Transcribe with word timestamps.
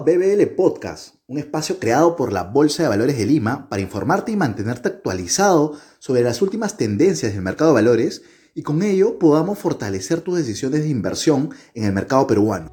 BBL 0.00 0.46
Podcast, 0.54 1.16
un 1.26 1.38
espacio 1.38 1.78
creado 1.78 2.14
por 2.14 2.32
la 2.32 2.44
Bolsa 2.44 2.84
de 2.84 2.88
Valores 2.88 3.18
de 3.18 3.26
Lima 3.26 3.68
para 3.68 3.82
informarte 3.82 4.30
y 4.30 4.36
mantenerte 4.36 4.88
actualizado 4.88 5.74
sobre 5.98 6.22
las 6.22 6.40
últimas 6.40 6.76
tendencias 6.76 7.32
del 7.32 7.42
mercado 7.42 7.70
de 7.70 7.82
valores 7.82 8.22
y 8.54 8.62
con 8.62 8.82
ello 8.82 9.18
podamos 9.18 9.58
fortalecer 9.58 10.20
tus 10.20 10.38
decisiones 10.38 10.82
de 10.82 10.88
inversión 10.88 11.50
en 11.74 11.84
el 11.84 11.92
mercado 11.92 12.26
peruano. 12.26 12.70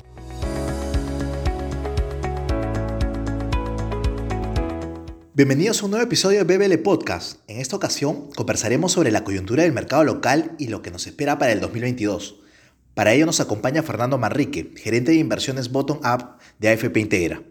Bienvenidos 5.33 5.81
a 5.81 5.85
un 5.85 5.91
nuevo 5.91 6.05
episodio 6.05 6.45
de 6.45 6.57
BBL 6.57 6.77
Podcast. 6.77 7.39
En 7.47 7.59
esta 7.59 7.75
ocasión 7.75 8.29
conversaremos 8.35 8.91
sobre 8.91 9.11
la 9.11 9.23
coyuntura 9.23 9.63
del 9.63 9.73
mercado 9.73 10.03
local 10.03 10.55
y 10.59 10.67
lo 10.67 10.81
que 10.81 10.91
nos 10.91 11.07
espera 11.07 11.39
para 11.39 11.51
el 11.51 11.59
2022. 11.59 12.44
Para 12.95 13.11
ello 13.11 13.25
nos 13.25 13.41
acompaña 13.41 13.83
Fernando 13.83 14.17
Manrique, 14.17 14.71
gerente 14.77 15.11
de 15.11 15.17
inversiones 15.17 15.69
Bottom 15.69 15.97
Up 15.97 16.37
de 16.59 16.69
AFP 16.69 17.01
Integra. 17.01 17.43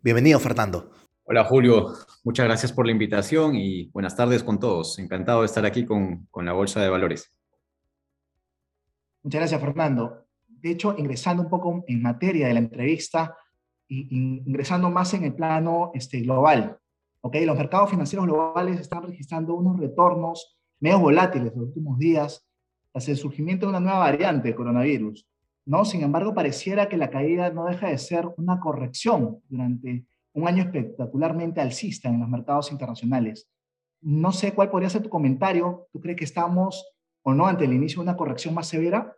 Bienvenido, 0.00 0.38
Fernando. 0.38 0.92
Hola, 1.24 1.42
Julio. 1.42 1.88
Muchas 2.22 2.46
gracias 2.46 2.72
por 2.72 2.86
la 2.86 2.92
invitación 2.92 3.56
y 3.56 3.90
buenas 3.90 4.14
tardes 4.14 4.44
con 4.44 4.60
todos. 4.60 5.00
Encantado 5.00 5.40
de 5.40 5.46
estar 5.46 5.66
aquí 5.66 5.84
con, 5.84 6.28
la 6.36 6.52
Bolsa 6.52 6.80
de 6.80 6.88
Valores. 6.88 7.36
Muchas 9.24 9.40
gracias, 9.40 9.60
Fernando. 9.60 10.24
De 10.46 10.70
hecho, 10.70 10.94
ingresando 10.96 11.42
un 11.42 11.50
poco 11.50 11.82
en 11.88 12.00
materia 12.00 12.46
de 12.46 12.54
la 12.54 12.60
entrevista 12.60 13.36
y 13.88 14.06
ingresando 14.46 14.88
más 14.88 15.14
en 15.14 15.24
el 15.24 15.34
plano 15.34 15.90
este, 15.94 16.20
global, 16.20 16.78
¿okay? 17.22 17.44
los 17.44 17.56
mercados 17.56 17.90
financieros 17.90 18.26
globales 18.26 18.78
están 18.78 19.02
registrando 19.02 19.54
unos 19.54 19.80
retornos 19.80 20.56
medio 20.78 21.00
volátiles 21.00 21.52
en 21.52 21.58
los 21.58 21.68
últimos 21.70 21.98
días 21.98 22.46
tras 22.92 23.08
el 23.08 23.16
surgimiento 23.16 23.66
de 23.66 23.70
una 23.70 23.80
nueva 23.80 23.98
variante 23.98 24.48
de 24.48 24.54
coronavirus. 24.54 25.26
¿no? 25.64 25.84
Sin 25.84 26.02
embargo, 26.02 26.34
pareciera 26.34 26.88
que 26.88 26.96
la 26.96 27.10
caída 27.10 27.50
no 27.50 27.66
deja 27.66 27.88
de 27.88 27.98
ser 27.98 28.28
una 28.36 28.60
corrección 28.60 29.40
durante 29.48 30.04
un 30.34 30.48
año 30.48 30.62
espectacularmente 30.62 31.60
alcista 31.60 32.08
en 32.08 32.20
los 32.20 32.28
mercados 32.28 32.72
internacionales. 32.72 33.48
No 34.00 34.32
sé 34.32 34.52
cuál 34.52 34.70
podría 34.70 34.90
ser 34.90 35.02
tu 35.02 35.08
comentario. 35.08 35.88
¿Tú 35.92 36.00
crees 36.00 36.18
que 36.18 36.24
estamos 36.24 36.84
o 37.22 37.34
no 37.34 37.46
ante 37.46 37.64
el 37.64 37.72
inicio 37.72 37.96
de 37.96 38.08
una 38.08 38.16
corrección 38.16 38.54
más 38.54 38.68
severa? 38.68 39.14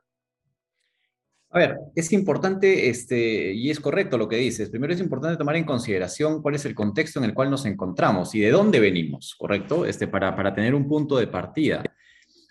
A 1.50 1.58
ver, 1.58 1.78
es 1.94 2.12
importante, 2.12 2.88
este, 2.88 3.52
y 3.52 3.70
es 3.70 3.78
correcto 3.78 4.18
lo 4.18 4.28
que 4.28 4.36
dices, 4.36 4.70
primero 4.70 4.92
es 4.92 4.98
importante 4.98 5.38
tomar 5.38 5.54
en 5.54 5.64
consideración 5.64 6.42
cuál 6.42 6.56
es 6.56 6.64
el 6.64 6.74
contexto 6.74 7.20
en 7.20 7.26
el 7.26 7.32
cual 7.32 7.48
nos 7.48 7.64
encontramos 7.64 8.34
y 8.34 8.40
de 8.40 8.50
dónde 8.50 8.80
venimos, 8.80 9.36
¿correcto? 9.38 9.86
Este, 9.86 10.08
para, 10.08 10.34
para 10.34 10.52
tener 10.52 10.74
un 10.74 10.88
punto 10.88 11.16
de 11.16 11.28
partida. 11.28 11.84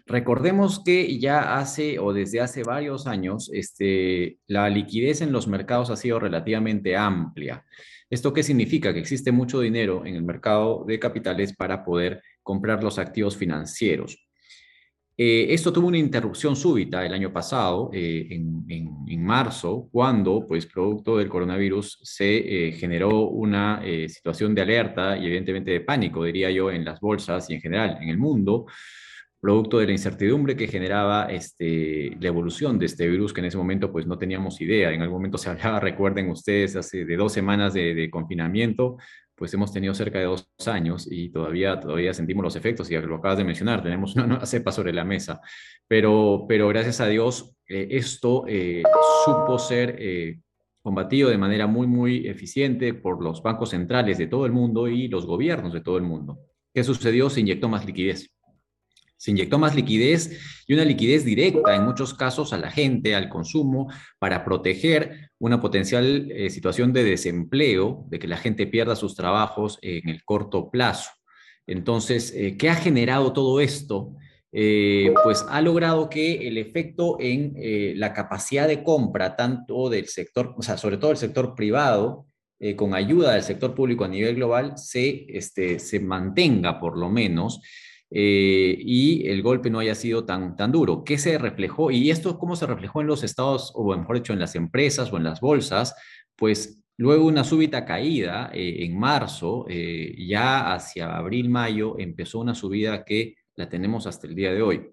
Recordemos 0.05 0.83
que 0.83 1.17
ya 1.17 1.57
hace 1.57 1.97
o 1.97 2.11
desde 2.11 2.41
hace 2.41 2.63
varios 2.63 3.07
años 3.07 3.49
este, 3.53 4.37
la 4.47 4.69
liquidez 4.69 5.21
en 5.21 5.31
los 5.31 5.47
mercados 5.47 5.89
ha 5.89 5.95
sido 5.95 6.19
relativamente 6.19 6.97
amplia. 6.97 7.65
¿Esto 8.09 8.33
qué 8.33 8.43
significa? 8.43 8.93
Que 8.93 8.99
existe 8.99 9.31
mucho 9.31 9.61
dinero 9.61 10.05
en 10.05 10.15
el 10.15 10.23
mercado 10.23 10.83
de 10.85 10.99
capitales 10.99 11.55
para 11.55 11.85
poder 11.85 12.21
comprar 12.43 12.83
los 12.83 12.99
activos 12.99 13.37
financieros. 13.37 14.27
Eh, 15.15 15.53
esto 15.53 15.71
tuvo 15.71 15.87
una 15.87 15.99
interrupción 15.99 16.55
súbita 16.55 17.05
el 17.05 17.13
año 17.13 17.31
pasado, 17.31 17.91
eh, 17.93 18.27
en, 18.29 19.23
marzo, 19.23 19.87
cuando, 19.91 20.45
pues, 20.47 20.65
producto 20.65 21.17
del 21.17 21.29
coronavirus, 21.29 21.99
se 22.03 22.67
eh, 22.67 22.71
generó 22.73 23.29
una 23.29 23.81
situación 24.07 24.53
de 24.53 24.61
alerta 24.61 25.17
y 25.17 25.25
evidentemente 25.25 25.71
de 25.71 25.81
pánico, 25.81 26.25
diría 26.25 26.51
yo, 26.51 26.69
en 26.69 26.83
las 26.83 26.99
bolsas 26.99 27.49
y 27.49 27.53
en 27.53 27.61
general 27.61 27.99
en 28.01 28.09
el 28.09 28.17
mundo, 28.17 28.65
producto 29.43 29.79
de 29.79 29.87
la 29.87 29.91
incertidumbre 29.91 30.55
que 30.55 30.69
generaba 30.69 31.25
este, 31.25 32.15
la 32.21 32.29
evolución 32.29 32.79
de 32.79 32.85
este 32.85 33.09
virus, 33.09 33.33
que 33.33 33.41
en 33.41 33.47
ese 33.47 33.57
momento 33.57 33.91
pues 33.91 34.07
no 34.07 34.17
teníamos 34.17 34.61
idea. 34.61 34.89
En 34.93 35.01
algún 35.01 35.17
momento 35.17 35.37
se 35.37 35.49
hablaba, 35.49 35.81
recuerden 35.81 36.29
ustedes, 36.29 36.77
hace 36.77 37.03
de 37.03 37.17
dos 37.17 37.33
semanas 37.33 37.73
de, 37.73 38.09
confinamiento, 38.09 38.95
pues 39.35 39.53
hemos 39.53 39.73
tenido 39.73 39.93
cerca 39.93 40.17
de 40.17 40.25
dos 40.25 40.47
años 40.65 41.09
y 41.11 41.27
todavía, 41.27 41.77
todavía 41.77 42.13
sentimos 42.13 42.41
los 42.41 42.55
efectos, 42.55 42.89
y 42.89 42.95
lo 42.95 43.17
acabas 43.17 43.37
de 43.37 43.43
mencionar, 43.43 43.83
tenemos 43.83 44.15
una 44.15 44.27
nueva 44.27 44.45
cepa 44.45 44.71
sobre 44.71 44.93
la 44.93 45.03
mesa. 45.03 45.41
Pero, 45.89 46.45
pero 46.47 46.69
gracias 46.69 47.01
a 47.01 47.07
Dios, 47.07 47.53
eh, 47.67 47.89
esto 47.91 48.45
eh, 48.47 48.81
supo 49.25 49.59
ser 49.59 49.97
eh, 49.99 50.39
combatido 50.81 51.29
de 51.29 51.37
manera 51.37 51.67
muy, 51.67 51.85
muy 51.85 52.27
eficiente 52.29 52.93
por 52.93 53.21
los 53.21 53.43
bancos 53.43 53.71
centrales 53.71 54.17
de 54.17 54.27
todo 54.27 54.45
el 54.45 54.53
mundo 54.53 54.87
y 54.87 55.09
los 55.09 55.25
gobiernos 55.25 55.73
de 55.73 55.81
todo 55.81 55.97
el 55.97 56.03
mundo. 56.03 56.39
¿Qué 56.73 56.81
sucedió? 56.81 57.29
Se 57.29 57.41
inyectó 57.41 57.67
más 57.67 57.85
liquidez. 57.85 58.32
Se 59.23 59.31
inyectó 59.31 59.57
más 59.57 59.73
liquidez 59.73 60.37
y 60.67 60.73
una 60.73 60.83
liquidez 60.83 61.23
directa 61.23 61.73
en 61.73 61.85
muchos 61.85 62.13
casos 62.13 62.51
a 62.51 62.57
la 62.57 62.69
gente, 62.69 63.15
al 63.15 63.29
consumo, 63.29 63.89
para 64.19 64.43
proteger 64.43 65.31
una 65.39 65.61
potencial 65.61 66.29
eh, 66.29 66.49
situación 66.49 66.91
de 66.91 67.05
desempleo, 67.05 68.03
de 68.09 68.19
que 68.19 68.27
la 68.27 68.35
gente 68.35 68.67
pierda 68.67 68.97
sus 68.97 69.15
trabajos 69.15 69.79
en 69.81 70.09
el 70.09 70.25
corto 70.25 70.69
plazo. 70.69 71.09
Entonces, 71.65 72.33
eh, 72.35 72.57
¿qué 72.57 72.69
ha 72.69 72.75
generado 72.75 73.31
todo 73.31 73.61
esto? 73.61 74.13
Eh, 74.51 75.13
pues 75.23 75.45
ha 75.47 75.61
logrado 75.61 76.09
que 76.09 76.45
el 76.45 76.57
efecto 76.57 77.15
en 77.21 77.53
la 77.97 78.11
capacidad 78.11 78.67
de 78.67 78.83
compra, 78.83 79.37
tanto 79.37 79.89
del 79.89 80.07
sector, 80.07 80.53
o 80.57 80.61
sea, 80.61 80.75
sobre 80.75 80.97
todo 80.97 81.11
el 81.11 81.17
sector 81.17 81.55
privado, 81.55 82.27
con 82.75 82.93
ayuda 82.93 83.33
del 83.33 83.43
sector 83.43 83.73
público 83.73 84.03
a 84.03 84.09
nivel 84.09 84.35
global, 84.35 84.77
se, 84.77 85.25
este, 85.29 85.79
se 85.79 86.01
mantenga 86.01 86.79
por 86.79 86.97
lo 86.97 87.09
menos 87.09 87.61
eh, 88.15 88.77
y 88.79 89.27
el 89.27 89.41
golpe 89.41 89.71
no 89.71 89.79
haya 89.79 89.95
sido 89.95 90.23
tan, 90.23 90.55
tan 90.55 90.71
duro. 90.71 91.03
¿Qué 91.03 91.17
se 91.17 91.39
reflejó? 91.39 91.89
Y 91.89 92.11
esto, 92.11 92.37
¿cómo 92.37 92.55
se 92.55 92.67
reflejó 92.67 93.01
en 93.01 93.07
los 93.07 93.23
estados, 93.23 93.71
o 93.73 93.97
mejor 93.97 94.17
dicho, 94.17 94.33
en 94.33 94.39
las 94.39 94.53
empresas 94.53 95.11
o 95.11 95.17
en 95.17 95.23
las 95.23 95.41
bolsas? 95.41 95.95
Pues 96.35 96.79
luego 96.95 97.25
una 97.25 97.43
súbita 97.43 97.85
caída 97.85 98.51
eh, 98.53 98.85
en 98.85 98.99
marzo, 98.99 99.65
eh, 99.67 100.15
ya 100.27 100.73
hacia 100.73 101.17
abril, 101.17 101.49
mayo, 101.49 101.97
empezó 101.97 102.39
una 102.39 102.53
subida 102.53 103.03
que 103.03 103.35
la 103.55 103.67
tenemos 103.67 104.05
hasta 104.05 104.27
el 104.27 104.35
día 104.35 104.53
de 104.53 104.61
hoy. 104.61 104.91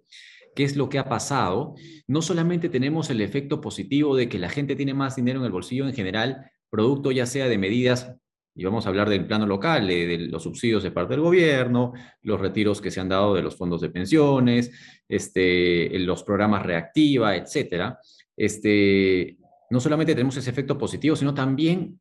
¿Qué 0.57 0.65
es 0.65 0.77
lo 0.77 0.89
que 0.89 0.99
ha 0.99 1.05
pasado? 1.05 1.75
No 2.07 2.23
solamente 2.23 2.71
tenemos 2.71 3.11
el 3.11 3.21
efecto 3.21 3.61
positivo 3.61 4.17
de 4.17 4.31
que 4.31 4.39
la 4.39 4.49
gente 4.49 4.77
tiene 4.77 4.95
más 4.95 5.17
dinero 5.17 5.41
en 5.41 5.45
el 5.45 5.53
bolsillo 5.53 5.87
en 5.87 5.95
general, 5.95 6.51
producto 6.71 7.13
ya 7.13 7.27
sea 7.27 7.49
de 7.49 7.59
medidas 7.59 8.15
y 8.61 8.65
vamos 8.65 8.85
a 8.85 8.91
hablar 8.91 9.09
del 9.09 9.27
plano 9.27 9.47
local, 9.47 9.87
de, 9.87 10.19
los 10.31 10.43
subsidios 10.43 10.83
de 10.83 10.91
parte 10.91 11.15
del 11.15 11.23
gobierno, 11.23 11.95
los 12.21 12.39
retiros 12.39 12.83
que 12.83 12.91
se 12.91 13.01
han 13.01 13.09
dado 13.09 13.35
de 13.35 13.41
los 13.41 13.57
fondos 13.57 13.81
de 13.81 13.89
pensiones, 13.89 14.71
este, 15.09 15.99
los 16.01 16.23
programas 16.25 16.63
reactiva, 16.63 17.35
etcétera. 17.35 17.99
Este, 18.37 19.39
no 19.71 19.81
solamente 19.81 20.15
tenemos 20.15 20.37
ese 20.37 20.51
efecto 20.51 20.77
positivo, 20.77 21.17
sino 21.17 21.33
también 21.33 21.99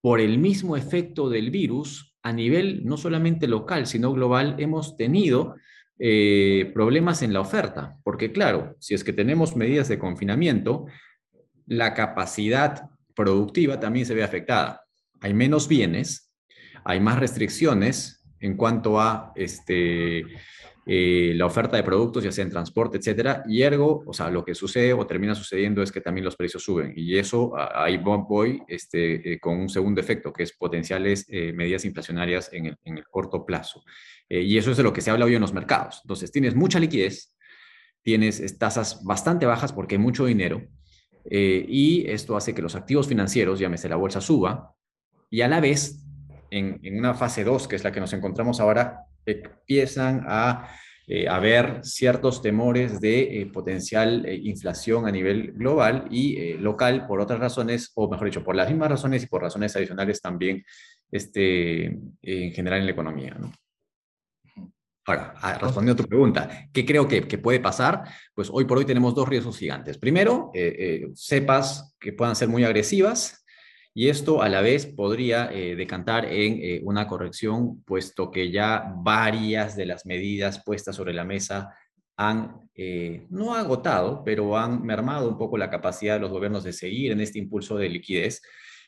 por 0.00 0.18
el 0.18 0.38
mismo 0.38 0.76
efecto 0.76 1.30
del 1.30 1.52
virus 1.52 2.16
a 2.24 2.32
nivel 2.32 2.84
no 2.84 2.96
solamente 2.96 3.46
local, 3.46 3.86
sino 3.86 4.12
global, 4.12 4.56
hemos 4.58 4.96
tenido 4.96 5.54
eh, 6.00 6.68
problemas 6.74 7.22
en 7.22 7.32
la 7.32 7.42
oferta. 7.42 7.96
Porque 8.02 8.32
claro, 8.32 8.74
si 8.80 8.94
es 8.94 9.04
que 9.04 9.12
tenemos 9.12 9.54
medidas 9.54 9.86
de 9.86 10.00
confinamiento, 10.00 10.86
la 11.66 11.94
capacidad 11.94 12.90
productiva 13.14 13.78
también 13.78 14.04
se 14.04 14.14
ve 14.14 14.24
afectada 14.24 14.82
hay 15.20 15.34
menos 15.34 15.68
bienes, 15.68 16.32
hay 16.84 17.00
más 17.00 17.18
restricciones 17.18 18.24
en 18.40 18.56
cuanto 18.56 19.00
a 19.00 19.32
este, 19.36 20.24
eh, 20.86 21.34
la 21.36 21.46
oferta 21.46 21.76
de 21.76 21.82
productos, 21.82 22.24
ya 22.24 22.32
sea 22.32 22.42
en 22.42 22.50
transporte, 22.50 22.98
etcétera, 22.98 23.44
y 23.46 23.62
ergo, 23.62 24.02
o 24.06 24.12
sea, 24.14 24.30
lo 24.30 24.44
que 24.44 24.54
sucede 24.54 24.92
o 24.94 25.06
termina 25.06 25.34
sucediendo 25.34 25.82
es 25.82 25.92
que 25.92 26.00
también 26.00 26.24
los 26.24 26.36
precios 26.36 26.62
suben, 26.62 26.94
y 26.96 27.18
eso 27.18 27.52
ahí 27.56 27.98
voy 27.98 28.62
este, 28.66 29.34
eh, 29.34 29.38
con 29.38 29.58
un 29.58 29.68
segundo 29.68 30.00
efecto, 30.00 30.32
que 30.32 30.42
es 30.42 30.52
potenciales 30.52 31.26
eh, 31.28 31.52
medidas 31.52 31.84
inflacionarias 31.84 32.50
en 32.52 32.66
el, 32.66 33.04
corto 33.10 33.44
plazo. 33.44 33.84
y 34.28 34.56
eso 34.56 34.70
es 34.70 34.76
de 34.76 34.82
lo 34.82 34.92
que 34.92 35.00
se 35.00 35.10
habla 35.10 35.24
hoy 35.26 35.34
en 35.34 35.40
los 35.40 35.52
mercados. 35.52 36.00
Entonces, 36.04 36.32
tienes 36.32 36.54
mucha 36.54 36.78
liquidez, 36.78 37.34
tienes 38.02 38.58
tasas 38.58 39.04
bastante 39.04 39.46
bajas 39.46 39.72
porque 39.72 39.96
hay 39.96 40.00
mucho 40.00 40.24
dinero, 40.24 40.62
y 41.24 42.04
esto 42.08 42.36
hace 42.36 42.54
que 42.54 42.62
los 42.62 42.74
activos 42.74 43.06
financieros, 43.06 43.58
llámese 43.58 43.88
la 43.88 43.96
bolsa, 43.96 44.20
suba, 44.20 44.74
y 45.30 45.42
a 45.42 45.48
la 45.48 45.60
vez, 45.60 46.04
en, 46.50 46.80
una 46.98 47.14
fase 47.14 47.44
2, 47.44 47.68
que 47.68 47.76
es 47.76 47.84
la 47.84 47.92
que 47.92 48.00
nos 48.00 48.12
encontramos 48.12 48.58
ahora, 48.60 49.06
empiezan 49.24 50.24
a 50.26 50.68
eh, 51.06 51.28
haber 51.28 51.80
ciertos 51.84 52.42
temores 52.42 53.00
de 53.00 53.40
eh, 53.40 53.46
potencial 53.46 54.26
eh, 54.26 54.34
inflación 54.42 55.06
a 55.06 55.12
nivel 55.12 55.52
global 55.52 56.08
y 56.10 56.54
local 56.54 57.06
por 57.06 57.20
otras 57.20 57.38
razones, 57.38 57.92
o 57.94 58.10
mejor 58.10 58.26
dicho, 58.26 58.42
por 58.42 58.56
las 58.56 58.68
mismas 58.68 58.90
razones 58.90 59.22
y 59.22 59.26
por 59.26 59.42
razones 59.42 59.74
adicionales 59.76 60.20
también 60.20 60.64
este, 61.10 61.86
en 62.22 62.52
general 62.52 62.80
en 62.80 62.86
la 62.86 62.92
economía. 62.92 63.36
Ahora, 65.06 65.34
respondiendo 65.60 65.92
a 65.94 66.04
tu 66.04 66.08
pregunta, 66.08 66.68
¿qué 66.72 66.84
creo 66.84 67.08
que, 67.08 67.26
que, 67.26 67.38
puede 67.38 67.58
pasar? 67.58 68.04
Pues 68.34 68.48
hoy 68.52 68.64
por 68.64 68.78
hoy 68.78 68.84
tenemos 68.84 69.14
dos 69.14 69.28
riesgos 69.28 69.58
gigantes. 69.58 69.98
Primero, 69.98 70.52
cepas 71.14 71.96
que 71.98 72.12
puedan 72.12 72.36
ser 72.36 72.48
muy 72.48 72.62
agresivas, 72.62 73.39
y 73.94 74.08
esto 74.08 74.42
a 74.42 74.48
la 74.48 74.60
vez 74.60 74.86
podría 74.86 75.50
eh, 75.52 75.74
decantar 75.74 76.24
en 76.26 76.58
eh, 76.62 76.80
una 76.84 77.06
corrección, 77.06 77.82
puesto 77.84 78.30
que 78.30 78.50
ya 78.50 78.94
varias 78.96 79.76
de 79.76 79.86
las 79.86 80.06
medidas 80.06 80.62
puestas 80.64 80.96
sobre 80.96 81.12
la 81.12 81.24
mesa 81.24 81.74
han, 82.20 82.68
eh, 82.74 83.26
no 83.30 83.54
agotado, 83.54 84.22
pero 84.22 84.58
han 84.58 84.82
mermado 84.84 85.26
un 85.30 85.38
poco 85.38 85.56
la 85.56 85.70
capacidad 85.70 86.14
de 86.14 86.20
los 86.20 86.30
gobiernos 86.30 86.64
de 86.64 86.74
seguir 86.74 87.12
en 87.12 87.20
este 87.20 87.38
impulso 87.38 87.78
de 87.78 87.88
liquidez. 87.88 88.42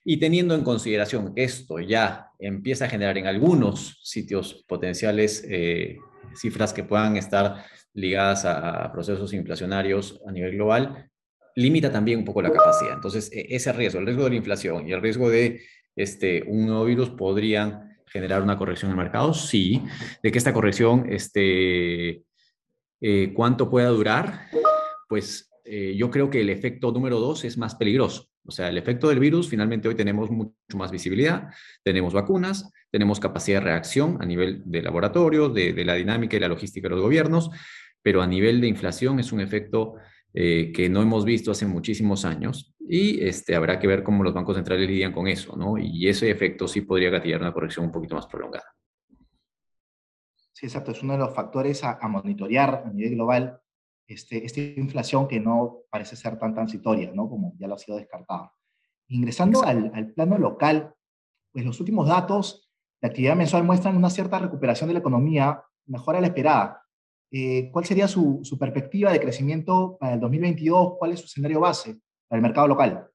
Y 0.04 0.18
teniendo 0.18 0.54
en 0.54 0.62
consideración 0.62 1.34
que 1.34 1.44
esto 1.44 1.78
ya 1.78 2.26
empieza 2.38 2.84
a 2.84 2.88
generar 2.88 3.16
en 3.16 3.26
algunos 3.26 4.00
sitios 4.02 4.64
potenciales 4.68 5.46
eh, 5.48 5.96
cifras 6.34 6.74
que 6.74 6.84
puedan 6.84 7.16
estar 7.16 7.64
ligadas 7.94 8.44
a, 8.44 8.92
procesos 8.92 9.32
inflacionarios 9.32 10.20
a 10.26 10.32
nivel 10.32 10.56
global, 10.56 11.10
limita 11.56 11.90
también 11.90 12.20
un 12.20 12.24
poco 12.24 12.42
la 12.42 12.50
capacidad. 12.50 12.94
Entonces, 12.94 13.30
e, 13.32 13.46
ese 13.50 13.72
riesgo, 13.72 14.00
el 14.00 14.06
riesgo 14.06 14.24
de 14.24 14.30
la 14.30 14.36
inflación 14.36 14.88
y 14.88 14.92
el 14.92 15.00
riesgo 15.00 15.28
de 15.30 15.62
este, 15.96 16.44
un 16.46 16.66
nuevo 16.66 16.84
virus 16.84 17.10
podrían 17.10 17.98
generar 18.06 18.42
una 18.42 18.58
corrección 18.58 18.90
en 18.90 18.98
el 18.98 19.04
mercado, 19.04 19.32
sí. 19.32 19.82
De 20.22 20.30
que 20.30 20.38
esta 20.38 20.52
corrección, 20.52 21.06
este, 21.08 22.22
eh, 23.00 23.32
¿cuánto 23.34 23.70
pueda 23.70 23.88
durar? 23.88 24.48
Pues 25.08 25.50
eh, 25.64 25.94
yo 25.96 26.10
creo 26.10 26.28
que 26.28 26.40
el 26.40 26.50
efecto 26.50 26.92
número 26.92 27.18
dos 27.18 27.44
es 27.44 27.56
más 27.56 27.74
peligroso. 27.74 28.28
O 28.44 28.50
sea, 28.50 28.68
el 28.68 28.76
efecto 28.76 29.08
del 29.08 29.20
virus, 29.20 29.48
finalmente 29.48 29.88
hoy 29.88 29.94
tenemos 29.94 30.30
mucho 30.30 30.76
más 30.76 30.90
visibilidad, 30.90 31.48
tenemos 31.84 32.12
vacunas, 32.12 32.70
tenemos 32.90 33.20
capacidad 33.20 33.60
de 33.60 33.66
reacción 33.66 34.18
a 34.20 34.26
nivel 34.26 34.62
de 34.64 34.82
laboratorio, 34.82 35.48
de, 35.48 35.84
la 35.84 35.94
dinámica 35.94 36.36
y 36.36 36.40
la 36.40 36.48
logística 36.48 36.88
de 36.88 36.94
los 36.94 37.02
gobiernos, 37.02 37.50
pero 38.02 38.20
a 38.20 38.26
nivel 38.26 38.60
de 38.60 38.66
inflación 38.66 39.20
es 39.20 39.30
un 39.30 39.40
efecto 39.40 39.94
eh, 40.34 40.72
que 40.72 40.88
no 40.88 41.02
hemos 41.02 41.24
visto 41.24 41.50
hace 41.50 41.66
muchísimos 41.66 42.24
años 42.24 42.74
y 42.78 43.22
este, 43.22 43.54
habrá 43.54 43.78
que 43.78 43.86
ver 43.86 44.02
cómo 44.02 44.24
los 44.24 44.34
bancos 44.34 44.56
centrales 44.56 44.88
lidian 44.88 45.12
con 45.12 45.28
eso, 45.28 45.56
¿no? 45.56 45.78
Y 45.78 46.08
ese 46.08 46.30
efecto 46.30 46.66
sí 46.66 46.82
podría 46.82 47.10
gatillar 47.10 47.40
una 47.40 47.52
corrección 47.52 47.86
un 47.86 47.92
poquito 47.92 48.14
más 48.14 48.26
prolongada. 48.26 48.74
Sí, 50.52 50.66
exacto, 50.66 50.92
es 50.92 51.02
uno 51.02 51.14
de 51.14 51.18
los 51.20 51.34
factores 51.34 51.84
a, 51.84 51.98
a 52.00 52.08
monitorear 52.08 52.82
a 52.86 52.90
nivel 52.90 53.14
global 53.14 53.62
este, 54.06 54.44
esta 54.44 54.60
inflación 54.60 55.28
que 55.28 55.40
no 55.40 55.78
parece 55.90 56.16
ser 56.16 56.38
tan 56.38 56.54
transitoria, 56.54 57.10
¿no? 57.14 57.28
Como 57.28 57.54
ya 57.58 57.68
lo 57.68 57.74
ha 57.74 57.78
sido 57.78 57.96
descartado. 57.96 58.52
Ingresando 59.08 59.62
al, 59.64 59.90
al, 59.94 60.12
plano 60.12 60.38
local, 60.38 60.94
pues 61.52 61.64
los 61.64 61.80
últimos 61.80 62.08
datos 62.08 62.70
de 63.00 63.08
actividad 63.08 63.36
mensual 63.36 63.64
muestran 63.64 63.96
una 63.96 64.10
cierta 64.10 64.38
recuperación 64.38 64.88
de 64.88 64.94
la 64.94 65.00
economía, 65.00 65.62
mejora 65.86 66.20
la 66.20 66.28
esperada. 66.28 66.81
Eh, 67.34 67.70
¿Cuál 67.72 67.86
sería 67.86 68.06
su, 68.06 68.42
perspectiva 68.60 69.10
de 69.10 69.18
crecimiento 69.18 69.96
para 69.98 70.14
el 70.14 70.20
2022? 70.20 70.96
¿Cuál 70.98 71.12
es 71.12 71.20
su 71.20 71.26
escenario 71.26 71.60
base 71.60 71.98
para 72.28 72.38
el 72.38 72.42
mercado 72.42 72.68
local? 72.68 73.06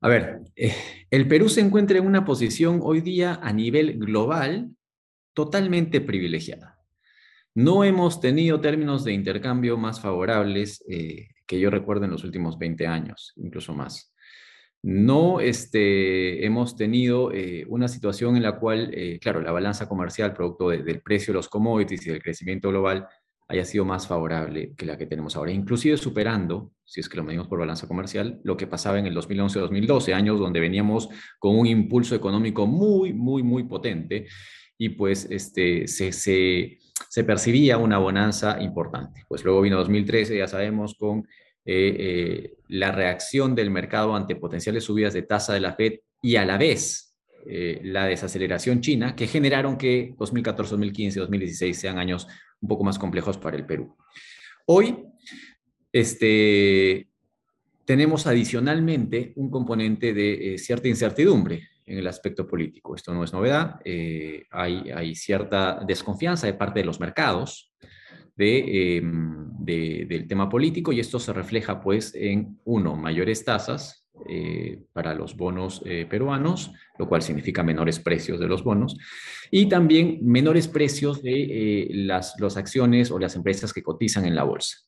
A 0.00 0.08
ver, 0.08 0.42
eh, 0.54 0.72
el 1.10 1.26
Perú 1.26 1.48
se 1.48 1.62
encuentra 1.62 1.98
en 1.98 2.06
una 2.06 2.24
posición 2.24 2.78
hoy 2.82 3.00
día 3.00 3.40
a 3.42 3.52
nivel 3.52 3.98
global 3.98 4.70
totalmente 5.34 6.00
privilegiada. 6.00 6.78
No 7.54 7.82
hemos 7.82 8.20
tenido 8.20 8.60
términos 8.60 9.02
de 9.02 9.14
intercambio 9.14 9.76
más 9.76 10.00
favorables 10.00 10.84
eh, 10.88 11.28
que 11.44 11.58
yo 11.58 11.70
recuerdo 11.70 12.04
en 12.04 12.12
los 12.12 12.22
últimos 12.22 12.56
20 12.56 12.86
años, 12.86 13.32
incluso 13.36 13.74
más. 13.74 14.14
No 14.86 15.40
este, 15.40 16.46
hemos 16.46 16.76
tenido 16.76 17.32
eh, 17.32 17.66
una 17.68 17.88
situación 17.88 18.36
en 18.36 18.44
la 18.44 18.60
cual, 18.60 18.90
eh, 18.94 19.18
claro, 19.20 19.40
la 19.40 19.50
balanza 19.50 19.88
comercial, 19.88 20.32
producto 20.32 20.68
del 20.68 21.02
precio 21.02 21.32
de 21.32 21.38
los 21.38 21.48
commodities 21.48 22.06
y 22.06 22.10
del 22.10 22.22
crecimiento 22.22 22.68
global, 22.68 23.08
haya 23.48 23.64
sido 23.64 23.84
más 23.84 24.06
favorable 24.06 24.74
que 24.76 24.86
la 24.86 24.96
que 24.96 25.06
tenemos 25.06 25.34
ahora, 25.34 25.50
inclusive 25.50 25.96
superando, 25.96 26.70
si 26.84 27.00
es 27.00 27.08
que 27.08 27.16
lo 27.16 27.24
medimos 27.24 27.48
por 27.48 27.58
balanza 27.58 27.88
comercial, 27.88 28.40
lo 28.44 28.56
que 28.56 28.68
pasaba 28.68 29.00
en 29.00 29.06
el 29.06 29.16
2011-2012, 29.16 30.14
años 30.14 30.38
donde 30.38 30.60
veníamos 30.60 31.08
con 31.40 31.58
un 31.58 31.66
impulso 31.66 32.14
económico 32.14 32.68
muy, 32.68 33.12
muy, 33.12 33.42
muy 33.42 33.64
potente 33.64 34.28
y 34.78 34.90
pues 34.90 35.26
este, 35.28 35.88
se, 35.88 36.12
se 36.12 36.78
se 37.08 37.24
percibía 37.24 37.78
una 37.78 37.98
bonanza 37.98 38.60
importante. 38.60 39.24
Pues 39.28 39.44
luego 39.44 39.62
vino 39.62 39.76
2013, 39.78 40.36
ya 40.36 40.48
sabemos, 40.48 40.94
con 40.98 41.26
eh, 41.68 41.96
eh, 41.98 42.54
la 42.68 42.92
reacción 42.92 43.56
del 43.56 43.72
mercado 43.72 44.14
ante 44.14 44.36
potenciales 44.36 44.84
subidas 44.84 45.14
de 45.14 45.22
tasa 45.22 45.52
de 45.52 45.58
la 45.58 45.74
Fed 45.74 45.94
y 46.22 46.36
a 46.36 46.44
la 46.44 46.58
vez 46.58 47.16
eh, 47.44 47.80
la 47.82 48.06
desaceleración 48.06 48.80
china, 48.80 49.16
que 49.16 49.26
generaron 49.26 49.76
que 49.76 50.14
2014, 50.16 50.70
2015, 50.70 51.18
2016 51.18 51.76
sean 51.76 51.98
años 51.98 52.28
un 52.60 52.68
poco 52.68 52.84
más 52.84 53.00
complejos 53.00 53.36
para 53.36 53.56
el 53.56 53.66
Perú. 53.66 53.96
Hoy, 54.66 54.96
este, 55.90 57.08
tenemos 57.84 58.28
adicionalmente 58.28 59.32
un 59.34 59.50
componente 59.50 60.14
de 60.14 60.58
cierta 60.58 60.86
incertidumbre 60.86 61.68
en 61.84 61.98
el 61.98 62.06
aspecto 62.06 62.46
político. 62.46 62.94
Esto 62.94 63.12
no 63.12 63.24
es 63.24 63.32
novedad. 63.32 63.80
Hay, 64.50 64.90
hay, 64.90 65.14
cierta 65.16 65.80
desconfianza 65.84 66.46
de 66.46 66.54
parte 66.54 66.80
de 66.80 66.86
los 66.86 67.00
mercados 67.00 67.72
em, 68.38 69.46
del 69.58 70.26
tema 70.28 70.48
político 70.48 70.92
y 70.92 71.00
esto 71.00 71.18
se 71.18 71.32
refleja 71.32 71.80
pues 71.80 72.14
en, 72.14 72.58
uno, 72.64 72.96
mayores 72.96 73.44
tasas 73.44 74.06
eh, 74.28 74.82
para 74.92 75.14
los 75.14 75.36
bonos 75.36 75.82
eh, 75.84 76.06
peruanos, 76.08 76.72
lo 76.98 77.08
cual 77.08 77.22
significa 77.22 77.62
menores 77.62 77.98
precios 77.98 78.38
de 78.38 78.46
los 78.46 78.62
bonos, 78.62 78.96
y 79.50 79.66
también 79.66 80.18
menores 80.22 80.68
precios 80.68 81.22
de 81.22 81.88
las, 81.90 82.34
las 82.38 82.56
acciones 82.56 83.10
o 83.10 83.18
las 83.18 83.36
empresas 83.36 83.72
que 83.72 83.82
cotizan 83.82 84.24
en 84.24 84.34
la 84.34 84.44
bolsa. 84.44 84.78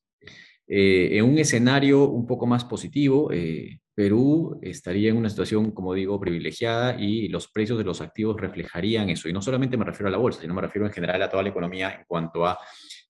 en 0.67 1.25
un 1.25 1.39
escenario 1.39 2.09
un 2.09 2.27
poco 2.27 2.47
más 2.47 2.65
positivo, 2.65 3.31
Perú 3.99 4.61
estaría 4.63 5.11
en 5.11 5.17
una 5.17 5.29
situación, 5.29 5.73
como 5.73 5.93
digo, 5.93 6.21
privilegiada 6.21 6.97
y 7.01 7.27
los 7.27 7.49
precios 7.49 7.79
de 7.79 7.83
los 7.83 8.01
activos 8.01 8.41
reflejarían 8.41 9.11
eso. 9.11 9.29
Y 9.29 9.33
no 9.33 9.43
solamente 9.43 9.77
me 9.77 9.85
refiero 9.85 10.07
a 10.07 10.13
la 10.13 10.19
bolsa, 10.19 10.41
sino 10.41 10.55
me 10.55 10.63
refiero 10.63 10.87
en 10.87 10.93
general 10.93 11.21
a 11.21 11.29
toda 11.29 11.43
la 11.43 11.49
economía 11.49 11.91
en 11.91 12.05
cuanto 12.07 12.47
a 12.47 12.57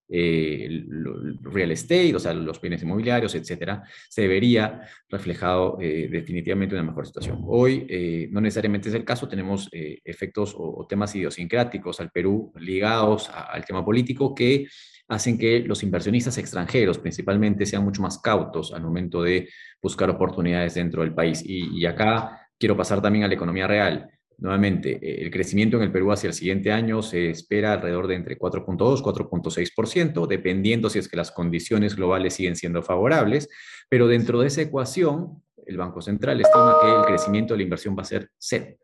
eh, 0.09 0.65
el 0.65 1.39
real 1.43 1.71
estate, 1.71 2.15
o 2.15 2.19
sea, 2.19 2.33
los 2.33 2.61
bienes 2.61 2.83
inmobiliarios, 2.83 3.35
etcétera, 3.35 3.83
se 4.09 4.27
vería 4.27 4.83
reflejado 5.09 5.79
eh, 5.81 6.09
definitivamente 6.11 6.75
una 6.75 6.85
mejor 6.85 7.07
situación. 7.07 7.43
Hoy 7.47 7.87
eh, 7.89 8.29
no 8.31 8.41
necesariamente 8.41 8.89
es 8.89 8.95
el 8.95 9.05
caso, 9.05 9.29
tenemos 9.29 9.69
efectos 9.73 10.55
o, 10.57 10.87
temas 10.89 11.15
idiosincráticos 11.15 12.01
al 12.01 12.11
Perú 12.11 12.53
ligados 12.57 13.31
al 13.31 13.65
tema 13.65 13.85
político 13.85 14.35
que 14.35 14.67
hacen 15.09 15.39
que 15.39 15.61
los 15.61 15.83
inversionistas 15.83 16.37
extranjeros 16.39 16.99
principalmente 16.99 17.67
sean 17.67 17.85
mucho 17.85 18.03
más 18.03 18.19
cautos 18.19 18.73
al 18.73 18.83
momento 18.83 19.23
de 19.23 19.49
buscar 19.81 20.11
oportunidades 20.11 20.75
dentro 20.75 21.03
del 21.03 21.15
país. 21.15 21.43
Y, 21.45 21.85
acá 21.87 22.49
quiero 22.59 22.77
pasar 22.77 23.01
también 23.01 23.25
a 23.25 23.29
la 23.29 23.35
economía 23.35 23.67
real. 23.67 24.11
Nuevamente, 24.38 24.99
eh, 25.02 25.23
el 25.23 25.31
crecimiento 25.31 25.76
en 25.76 25.82
el 25.82 25.93
Perú 25.93 26.12
hacia 26.12 26.29
el 26.29 26.35
siguiente 26.35 26.70
año 26.70 27.02
se 27.02 27.31
espera 27.31 27.73
alrededor 27.73 28.06
de 28.06 28.14
entre 28.14 28.38
4.2 28.38 29.00
y 29.00 29.02
4.6%, 29.02 30.26
dependiendo 30.26 30.88
si 30.88 31.00
es 31.00 31.08
que 31.08 31.17
las 31.17 31.32
condiciones 31.32 31.96
globales 31.96 32.35
siguen 32.35 32.56
siendo 32.56 32.82
favorables, 32.82 33.49
pero 33.88 34.06
dentro 34.06 34.40
de 34.40 34.46
esa 34.46 34.62
ecuación, 34.62 35.43
el 35.67 35.76
Banco 35.76 36.00
Central 36.00 36.40
estima 36.40 36.76
que 36.80 36.88
el 36.88 37.04
crecimiento 37.04 37.54
de 37.54 37.59
la 37.59 37.64
inversión 37.64 37.97
va 37.97 38.02
a 38.02 38.07
ser 38.07 38.30
cero, 38.38 38.76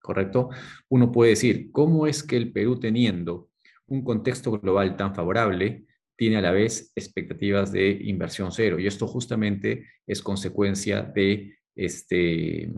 ¿correcto? 0.00 0.50
Uno 0.88 1.12
puede 1.12 1.30
decir, 1.30 1.70
¿cómo 1.70 2.06
es 2.06 2.22
que 2.22 2.36
el 2.36 2.52
Perú 2.52 2.80
teniendo 2.80 3.48
un 3.86 4.02
contexto 4.02 4.52
global 4.52 4.96
tan 4.96 5.14
favorable 5.14 5.84
tiene 6.16 6.36
a 6.36 6.42
la 6.42 6.50
vez 6.50 6.92
expectativas 6.94 7.72
de 7.72 7.92
inversión 8.02 8.52
cero. 8.52 8.78
Y 8.78 8.86
esto 8.86 9.06
justamente 9.06 9.86
es 10.06 10.20
consecuencia 10.20 11.02
de 11.02 11.56
este, 11.74 12.70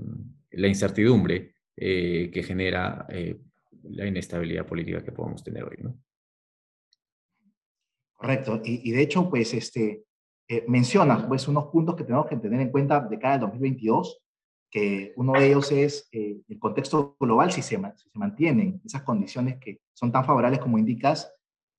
la 0.52 0.68
incertidumbre 0.68 1.56
eh, 1.76 2.30
que 2.32 2.42
genera 2.42 3.06
eh, 3.08 3.38
la 3.84 4.06
inestabilidad 4.06 4.66
política 4.66 5.02
que 5.02 5.12
podemos 5.12 5.42
tener 5.42 5.64
hoy. 5.64 5.76
¿no? 5.80 5.96
Correcto. 8.14 8.60
Y, 8.64 8.90
de 8.90 9.02
hecho, 9.02 9.28
pues, 9.28 9.52
este, 9.54 10.04
eh, 10.48 10.64
mencionas 10.68 11.24
pues, 11.24 11.48
unos 11.48 11.66
puntos 11.66 11.96
que 11.96 12.04
tenemos 12.04 12.26
que 12.26 12.36
tener 12.36 12.60
en 12.60 12.70
cuenta 12.70 13.00
de 13.00 13.18
cara 13.18 13.34
al 13.34 13.40
2022 13.40 14.22
que 14.72 15.12
uno 15.16 15.34
de 15.34 15.46
ellos 15.46 15.70
es 15.70 16.08
eh, 16.12 16.40
el 16.48 16.58
contexto 16.58 17.14
global, 17.20 17.52
si 17.52 17.60
se, 17.60 17.76
si 17.76 18.08
se 18.08 18.18
mantienen 18.18 18.80
esas 18.82 19.02
condiciones 19.02 19.58
que 19.58 19.82
son 19.92 20.10
tan 20.10 20.24
favorables 20.24 20.60
como 20.60 20.78
indicas, 20.78 21.30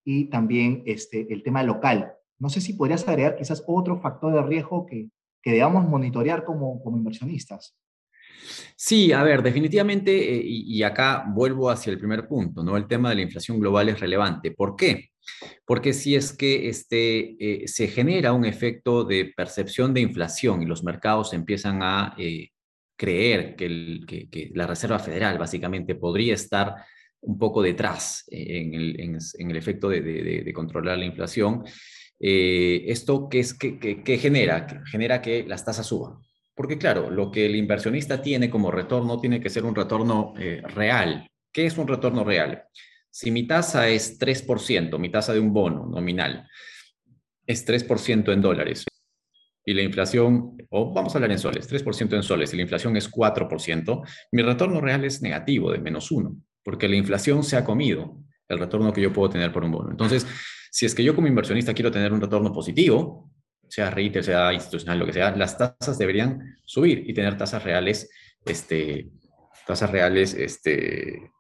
y 0.06 0.26
también 0.26 0.84
este, 0.86 1.34
el 1.34 1.42
tema 1.42 1.64
local. 1.64 2.14
No 2.38 2.50
sé 2.50 2.62
si 2.62 2.74
podrías 2.74 3.08
agregar 3.08 3.36
quizás 3.36 3.64
otro 3.66 4.00
factor 4.00 4.34
de 4.34 4.44
riesgo 4.44 4.86
que, 4.86 5.10
que 5.42 5.52
debamos 5.52 5.90
monitorear 5.90 6.46
como, 6.46 6.84
como 6.84 6.98
inversionistas. 6.98 7.76
Sí, 8.76 9.12
a 9.12 9.24
ver, 9.24 9.42
definitivamente, 9.44 10.36
eh, 10.36 10.42
y, 10.46 10.84
acá 10.84 11.26
vuelvo 11.28 11.70
hacia 11.70 11.92
el 11.92 12.00
primer 12.00 12.28
punto, 12.28 12.64
¿no? 12.64 12.76
El 12.76 12.88
tema 12.88 13.10
de 13.10 13.16
la 13.16 13.22
inflación 13.22 13.60
global 13.60 13.90
es 13.90 14.00
relevante. 14.00 14.52
¿Por 14.52 14.76
qué? 14.76 15.10
Porque 15.66 15.94
si 15.94 16.16
es 16.16 16.36
que 16.36 16.68
este, 16.68 17.64
eh, 17.64 17.68
se 17.68 17.88
genera 17.88 18.34
un 18.34 18.46
efecto 18.46 19.04
de 19.04 19.34
percepción 19.36 19.94
de 19.94 20.02
inflación 20.02 20.62
y 20.62 20.66
los 20.66 20.84
mercados 20.84 21.34
empiezan 21.34 21.82
a 21.82 22.16
creer 22.96 23.56
que, 23.56 24.52
la 24.54 24.68
Reserva 24.68 25.00
Federal 25.00 25.38
básicamente 25.38 25.96
podría 25.96 26.34
estar 26.34 26.76
un 27.22 27.38
poco 27.38 27.62
detrás 27.62 28.26
en 28.28 28.74
el, 28.74 29.56
efecto 29.56 29.90
de, 29.90 30.52
controlar 30.54 30.98
la 30.98 31.06
inflación, 31.06 31.64
eh, 32.20 32.86
¿esto 32.88 33.28
qué, 33.30 33.40
es, 33.40 33.58
genera? 33.60 34.84
Genera 34.86 35.22
que 35.22 35.44
las 35.46 35.66
tasas 35.66 35.86
suban. 35.86 36.20
Porque 36.56 36.78
claro, 36.78 37.10
lo 37.10 37.32
que 37.32 37.46
el 37.46 37.56
inversionista 37.56 38.22
tiene 38.22 38.50
como 38.50 38.72
retorno 38.72 39.20
tiene 39.20 39.40
que 39.40 39.50
ser 39.50 39.66
un 39.66 39.76
retorno 39.76 40.34
eh, 40.38 40.62
real. 40.68 41.28
¿Qué 41.52 41.66
es 41.66 41.78
un 41.78 41.88
retorno 41.88 42.24
real? 42.24 42.64
Si 43.10 43.32
mi 43.32 43.48
tasa 43.48 43.88
es 43.90 44.20
3%, 44.20 44.98
mi 45.00 45.10
tasa 45.10 45.34
de 45.34 45.40
un 45.40 45.54
bono 45.54 45.86
nominal 45.86 46.48
es 47.46 47.68
3% 47.68 48.32
en 48.32 48.42
dólares, 48.42 48.86
y 49.66 49.74
la 49.74 49.82
inflación, 49.82 50.58
o 50.70 50.94
vamos 50.94 51.14
a 51.14 51.18
hablar 51.18 51.32
en 51.32 51.40
soles, 51.40 51.72
3% 51.72 52.16
en 52.16 52.24
soles 52.24 52.54
y 52.54 52.58
la 52.58 52.64
inflación 52.64 52.98
es 52.98 53.10
4%, 53.10 54.02
mi 54.32 54.42
retorno 54.42 54.82
real 54.82 55.06
es 55.06 55.22
negativo 55.22 55.72
de 55.72 55.80
menos 55.80 56.12
1, 56.12 56.36
porque 56.64 56.90
la 56.90 56.96
inflación 56.96 57.44
se 57.44 57.56
ha 57.56 57.64
comido 57.64 58.18
el 58.50 58.60
retorno 58.60 58.92
que 58.92 59.02
yo 59.02 59.14
puedo 59.14 59.30
tener 59.30 59.52
por 59.52 59.64
un 59.64 59.72
bono. 59.72 59.92
Entonces, 59.92 60.28
si 60.70 60.86
es 60.86 60.94
que 60.94 61.04
yo 61.04 61.16
como 61.16 61.28
inversionista 61.28 61.74
quiero 61.74 61.92
tener 61.92 62.12
un 62.12 62.22
retorno 62.22 62.52
positivo, 62.52 63.32
sea 63.74 63.90
retail, 63.90 64.24
sea 64.24 64.54
institucional, 64.54 65.00
lo 65.00 65.08
que 65.08 65.14
sea, 65.14 65.36
las 65.36 65.58
tasas 65.58 65.98
deberían 65.98 66.58
subir 66.64 67.10
y 67.10 67.14
tener 67.16 67.36
tasas 67.36 67.64
reales, 67.64 68.08
este, 68.46 69.10
tasas 69.66 69.90
reales, 69.90 70.36
este, 70.36 71.32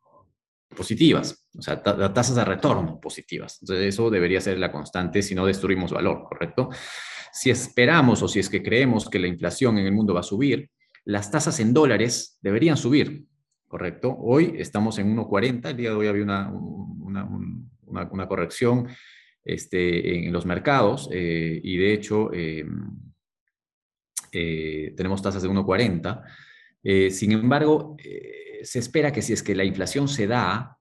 positivas, 0.76 1.48
o 1.56 1.62
sea, 1.62 1.84
tasas 1.84 2.36
de 2.36 2.44
retorno 2.44 3.00
positivas. 3.00 3.60
Entonces, 3.62 3.86
eso 3.86 4.10
debería 4.10 4.42
ser 4.42 4.58
la 4.58 4.72
constante 4.72 5.22
si 5.22 5.36
no 5.36 5.46
destruimos 5.46 5.92
valor, 5.92 6.24
¿correcto? 6.24 6.70
Si 7.32 7.52
esperamos 7.52 8.24
o 8.24 8.28
si 8.28 8.40
es 8.40 8.50
que 8.50 8.64
creemos 8.64 9.12
que 9.12 9.20
la 9.20 9.28
inflación 9.28 9.78
en 9.78 9.86
el 9.86 9.92
mundo 9.92 10.16
va 10.16 10.22
a 10.22 10.24
subir, 10.24 10.72
las 11.06 11.30
tasas 11.30 11.60
en 11.60 11.72
dólares 11.72 12.40
deberían 12.42 12.78
subir, 12.78 13.28
¿correcto? 13.68 14.18
Hoy 14.20 14.56
estamos 14.58 14.98
en 14.98 15.16
1.40, 15.16 15.70
el 15.70 15.78
día 15.78 15.90
de 15.92 15.96
hoy 15.96 16.08
había 16.08 16.24
una, 16.24 16.52
una, 16.52 17.30
una, 17.86 18.28
corrección 18.28 18.88
este, 19.46 20.26
en 20.26 20.34
los 20.34 20.46
mercados 20.46 21.10
eh, 21.12 21.60
y 21.64 21.78
de 21.78 21.94
hecho 21.94 22.34
em, 22.34 22.90
eh, 24.32 24.94
tenemos 24.96 25.22
tasas 25.22 25.44
de 25.44 25.50
1.40. 25.50 26.24
Eh, 26.84 27.12
sin 27.12 27.32
embargo, 27.32 27.96
se 28.64 28.80
espera 28.80 29.12
que 29.12 29.22
si 29.22 29.34
es 29.34 29.44
que 29.44 29.56
la 29.56 29.64
inflación 29.64 30.08
se 30.08 30.28
da, 30.28 30.78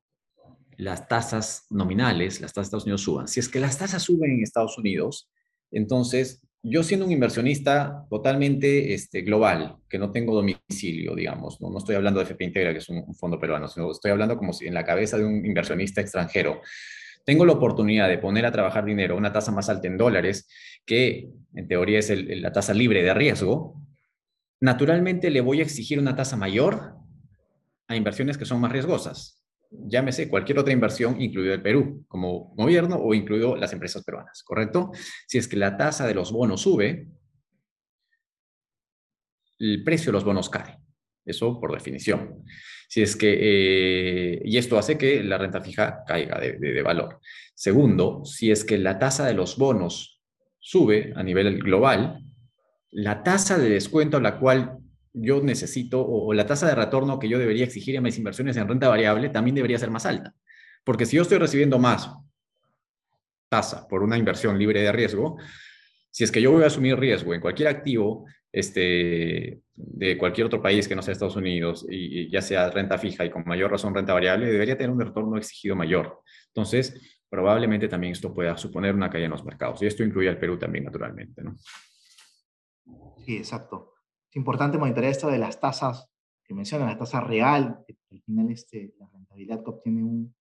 las 0.78 1.06
tasas 1.06 1.66
nominales, 1.70 2.40
las 2.40 2.52
tasas 2.52 2.66
de 2.66 2.68
Estados 2.68 2.84
Unidos 2.84 3.02
suban. 3.02 3.28
Si 3.28 3.40
es 3.40 3.48
que 3.48 3.60
las 3.60 3.78
tasas 3.78 4.02
suben 4.02 4.32
en 4.32 4.42
Estados 4.42 4.78
Unidos, 4.78 5.30
entonces, 5.72 6.42
yo 6.62 6.82
siendo 6.82 7.06
un 7.06 7.12
inversionista 7.12 8.06
totalmente 8.08 8.94
este, 8.94 9.22
global, 9.22 9.76
que 9.88 9.98
no 9.98 10.12
tengo 10.12 10.34
domicilio, 10.34 11.14
digamos, 11.14 11.60
no, 11.60 11.70
no 11.70 11.78
estoy 11.78 11.96
hablando 11.96 12.20
de 12.20 12.26
FP 12.26 12.44
Integra, 12.44 12.72
que 12.72 12.78
es 12.78 12.88
un, 12.88 13.14
fondo 13.14 13.40
peruano, 13.40 13.66
sino 13.68 13.90
estoy 13.90 14.10
hablando 14.10 14.36
como 14.36 14.52
si 14.52 14.66
en 14.66 14.74
la 14.74 14.84
cabeza 14.84 15.18
de 15.18 15.24
un 15.24 15.44
inversionista 15.44 16.00
extranjero. 16.00 16.60
Tengo 17.24 17.44
la 17.44 17.52
oportunidad 17.52 18.08
de 18.08 18.18
poner 18.18 18.46
a 18.46 18.52
trabajar 18.52 18.84
dinero 18.84 19.14
a 19.14 19.18
una 19.18 19.32
tasa 19.32 19.52
más 19.52 19.68
alta 19.68 19.86
en 19.86 19.96
dólares, 19.96 20.48
que 20.84 21.30
en 21.54 21.68
teoría 21.68 21.98
es 21.98 22.10
la 22.40 22.52
tasa 22.52 22.74
libre 22.74 23.02
de 23.02 23.14
riesgo, 23.14 23.80
naturalmente 24.60 25.30
le 25.30 25.40
voy 25.40 25.60
a 25.60 25.62
exigir 25.62 25.98
una 25.98 26.16
tasa 26.16 26.36
mayor 26.36 26.94
a 27.88 27.96
inversiones 27.96 28.38
que 28.38 28.44
son 28.44 28.60
más 28.60 28.72
riesgosas 28.72 29.42
llámese 29.86 30.28
cualquier 30.28 30.58
otra 30.58 30.72
inversión, 30.72 31.20
incluido 31.20 31.54
el 31.54 31.62
Perú, 31.62 32.04
como 32.08 32.52
gobierno 32.54 32.96
o 32.96 33.14
incluido 33.14 33.56
las 33.56 33.72
empresas 33.72 34.04
peruanas, 34.04 34.42
¿correcto? 34.42 34.90
Si 35.26 35.38
es 35.38 35.48
que 35.48 35.56
la 35.56 35.76
tasa 35.76 36.06
de 36.06 36.14
los 36.14 36.32
bonos 36.32 36.62
sube, 36.62 37.08
el 39.58 39.82
precio 39.84 40.06
de 40.06 40.12
los 40.12 40.24
bonos 40.24 40.50
cae. 40.50 40.78
Eso 41.24 41.60
por 41.60 41.72
definición. 41.72 42.44
Si 42.92 43.00
es 43.00 43.16
que, 43.16 43.38
eh, 43.40 44.42
y 44.44 44.58
esto 44.58 44.78
hace 44.78 44.98
que 44.98 45.22
la 45.22 45.38
renta 45.38 45.62
fija 45.62 46.04
caiga 46.06 46.38
de, 46.38 46.58
de 46.58 46.82
valor. 46.82 47.20
Segundo, 47.54 48.22
si 48.26 48.50
es 48.50 48.66
que 48.66 48.76
la 48.76 48.98
tasa 48.98 49.24
de 49.24 49.32
los 49.32 49.56
bonos 49.56 50.20
sube 50.58 51.14
a 51.16 51.22
nivel 51.22 51.62
global, 51.62 52.22
la 52.90 53.22
tasa 53.22 53.56
de 53.56 53.70
descuento 53.70 54.18
a 54.18 54.20
la 54.20 54.38
cual 54.38 54.76
yo 55.14 55.40
necesito 55.40 56.06
o, 56.06 56.34
la 56.34 56.44
tasa 56.44 56.66
de 56.66 56.74
retorno 56.74 57.18
que 57.18 57.30
yo 57.30 57.38
debería 57.38 57.64
exigir 57.64 57.96
a 57.96 58.02
mis 58.02 58.18
inversiones 58.18 58.58
en 58.58 58.68
renta 58.68 58.88
variable 58.88 59.30
también 59.30 59.54
debería 59.54 59.78
ser 59.78 59.90
más 59.90 60.04
alta. 60.04 60.34
Porque 60.84 61.06
si 61.06 61.16
yo 61.16 61.22
estoy 61.22 61.38
recibiendo 61.38 61.78
más 61.78 62.10
tasa 63.48 63.88
por 63.88 64.02
una 64.02 64.18
inversión 64.18 64.58
libre 64.58 64.82
de 64.82 64.92
riesgo, 64.92 65.38
si 66.10 66.24
es 66.24 66.30
que 66.30 66.42
yo 66.42 66.52
voy 66.52 66.64
a 66.64 66.66
asumir 66.66 66.98
riesgo 66.98 67.32
en 67.32 67.40
cualquier 67.40 67.68
activo 67.68 68.26
este, 68.52 69.62
de 69.74 70.18
cualquier 70.18 70.46
otro 70.46 70.62
país 70.62 70.86
que 70.86 70.94
no 70.94 71.02
sea 71.02 71.12
Estados 71.12 71.36
Unidos, 71.36 71.86
y, 71.88 72.30
ya 72.30 72.42
sea 72.42 72.70
renta 72.70 72.98
fija 72.98 73.24
y 73.24 73.30
con 73.30 73.44
mayor 73.46 73.70
razón 73.70 73.94
renta 73.94 74.12
variable, 74.12 74.50
debería 74.50 74.76
tener 74.76 74.90
un 74.90 75.00
retorno 75.00 75.36
exigido 75.36 75.74
mayor. 75.74 76.20
Entonces, 76.48 76.94
probablemente 77.28 77.88
también 77.88 78.12
esto 78.12 78.34
pueda 78.34 78.56
suponer 78.56 78.94
una 78.94 79.10
caída 79.10 79.26
en 79.26 79.32
los 79.32 79.44
mercados. 79.44 79.82
Y 79.82 79.86
esto 79.86 80.04
incluye 80.04 80.28
al 80.28 80.38
Perú 80.38 80.58
también, 80.58 80.84
naturalmente. 80.84 81.42
¿no? 81.42 81.56
Sí, 83.24 83.36
exacto 83.36 83.92
es 84.32 84.36
importante 84.36 84.78
monitorear 84.78 85.12
esto 85.12 85.28
de 85.28 85.36
las 85.36 85.60
tasas 85.60 86.08
que 86.42 86.54
mencionan, 86.54 86.88
la 86.88 86.96
tasa 86.96 87.20
real, 87.20 87.84
que 87.86 87.98
al 88.10 88.22
final 88.22 88.50
este, 88.50 88.94
la 88.98 89.06
rentabilidad 89.06 89.62
que 89.62 89.70
obtiene 89.70 90.02
un, 90.02 90.34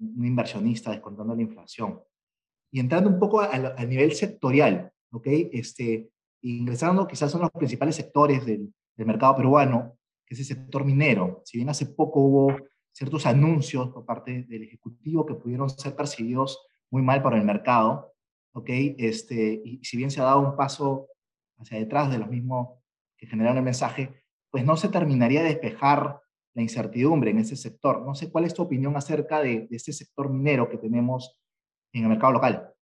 un 0.00 0.26
inversionista 0.26 0.90
descontando 0.90 1.36
la 1.36 1.42
inflación. 1.42 2.00
Y 2.72 2.80
entrando 2.80 3.08
un 3.08 3.20
poco 3.20 3.40
a, 3.40 3.84
nivel 3.84 4.10
sectorial, 4.12 4.92
¿ok? 5.12 5.26
Este, 5.52 6.10
ingresando 6.42 7.06
quizás 7.06 7.30
son 7.30 7.42
los 7.42 7.50
principales 7.50 7.96
sectores 7.96 8.44
del, 8.46 8.72
del, 8.96 9.06
mercado 9.06 9.36
peruano, 9.36 9.96
que 10.26 10.34
es 10.34 10.40
el 10.40 10.46
sector 10.46 10.84
minero. 10.84 11.42
Si 11.44 11.58
bien 11.58 11.68
hace 11.68 11.86
poco 11.86 12.20
hubo 12.20 12.56
ciertos 12.92 13.26
anuncios 13.26 13.90
por 13.90 14.04
parte 14.04 14.44
del 14.44 14.64
Ejecutivo 14.64 15.24
que 15.24 15.34
pudieron 15.34 15.70
ser 15.70 15.94
percibidos 15.94 16.66
muy 16.90 17.02
mal 17.02 17.22
para 17.22 17.36
el 17.38 17.44
mercado, 17.44 18.14
¿ok? 18.52 18.68
Este, 18.98 19.60
y 19.64 19.84
si 19.84 19.96
bien 19.96 20.10
se 20.10 20.20
ha 20.20 20.24
dado 20.24 20.40
un 20.40 20.56
paso 20.56 21.08
hacia 21.58 21.78
detrás 21.78 22.10
de 22.10 22.18
los 22.18 22.28
mismos 22.28 22.78
que 23.16 23.26
generaron 23.26 23.58
el 23.58 23.64
mensaje, 23.64 24.22
pues 24.50 24.64
no 24.64 24.76
se 24.76 24.88
terminaría 24.88 25.42
de 25.42 25.50
despejar 25.50 26.20
la 26.54 26.62
incertidumbre 26.62 27.30
en 27.30 27.38
ese 27.38 27.56
sector. 27.56 28.04
No 28.04 28.14
sé 28.14 28.30
cuál 28.30 28.44
es 28.44 28.54
tu 28.54 28.62
opinión 28.62 28.96
acerca 28.96 29.40
de, 29.40 29.66
de 29.68 29.76
este 29.76 29.92
sector 29.92 30.30
minero 30.30 30.68
que 30.68 30.78
tenemos 30.78 31.40
en 31.92 32.04
el 32.04 32.08
mercado 32.08 32.32
local. 32.32 32.74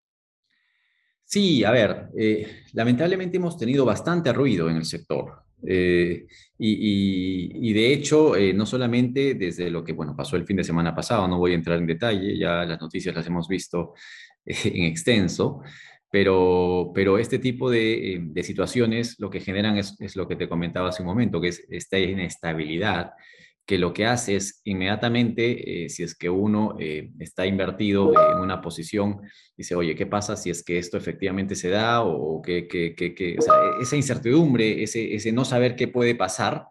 Sí, 1.25 1.63
a 1.63 1.71
ver, 1.71 2.09
eh, 2.17 2.63
lamentablemente 2.73 3.37
hemos 3.37 3.57
tenido 3.57 3.83
bastante 3.83 4.31
ruido 4.31 4.69
en 4.69 4.77
el 4.77 4.85
sector. 4.85 5.45
Eh, 5.67 6.27
y, 6.59 7.69
y, 7.69 7.73
de 7.73 7.93
hecho, 7.93 8.35
eh, 8.35 8.53
no 8.53 8.65
solamente 8.65 9.33
desde 9.33 9.69
lo 9.69 9.83
que 9.83 9.93
bueno, 9.93 10.15
pasó 10.15 10.35
el 10.35 10.45
fin 10.45 10.57
de 10.57 10.63
semana 10.63 10.93
pasado, 10.95 11.27
no 11.27 11.39
voy 11.39 11.53
a 11.53 11.55
entrar 11.55 11.79
en 11.79 11.87
detalle, 11.87 12.37
ya 12.37 12.63
las 12.65 12.79
noticias 12.79 13.15
las 13.15 13.25
hemos 13.27 13.47
visto 13.47 13.93
en 14.45 14.83
extenso, 14.83 15.61
pero, 16.11 16.91
pero 16.93 17.17
este 17.17 17.39
tipo 17.39 17.69
de, 17.69 18.13
eh, 18.13 18.19
de 18.21 18.43
situaciones 18.43 19.19
lo 19.19 19.29
que 19.29 19.41
generan 19.41 19.77
es, 19.77 19.99
es, 19.99 20.15
lo 20.15 20.27
que 20.27 20.35
te 20.35 20.47
comentaba 20.47 20.89
hace 20.89 21.01
un 21.01 21.07
momento, 21.07 21.41
que 21.41 21.49
es 21.49 21.65
esta 21.69 21.97
inestabilidad, 21.99 23.11
que 23.65 23.77
lo 23.77 23.93
que 23.93 24.05
hace 24.05 24.35
es 24.35 24.61
inmediatamente, 24.63 25.85
eh, 25.85 25.89
si 25.89 26.03
es 26.03 26.15
que 26.15 26.29
uno 26.29 26.75
eh, 26.79 27.11
está 27.19 27.45
invertido 27.45 28.13
en 28.31 28.39
una 28.39 28.61
posición, 28.61 29.21
dice, 29.57 29.75
oye, 29.75 29.95
¿qué 29.95 30.05
pasa 30.05 30.35
si 30.35 30.49
es 30.49 30.63
que 30.63 30.77
esto 30.77 30.97
efectivamente 30.97 31.55
se 31.55 31.69
da? 31.69 32.03
O 32.03 32.41
que, 32.41 32.67
que, 32.67 32.93
que, 32.93 33.35
o 33.39 33.41
sea, 33.41 33.55
esa 33.81 33.95
incertidumbre, 33.95 34.83
ese, 34.83 35.15
ese 35.15 35.31
no 35.31 35.45
saber 35.45 35.75
qué 35.75 35.87
puede 35.87 36.15
pasar, 36.15 36.67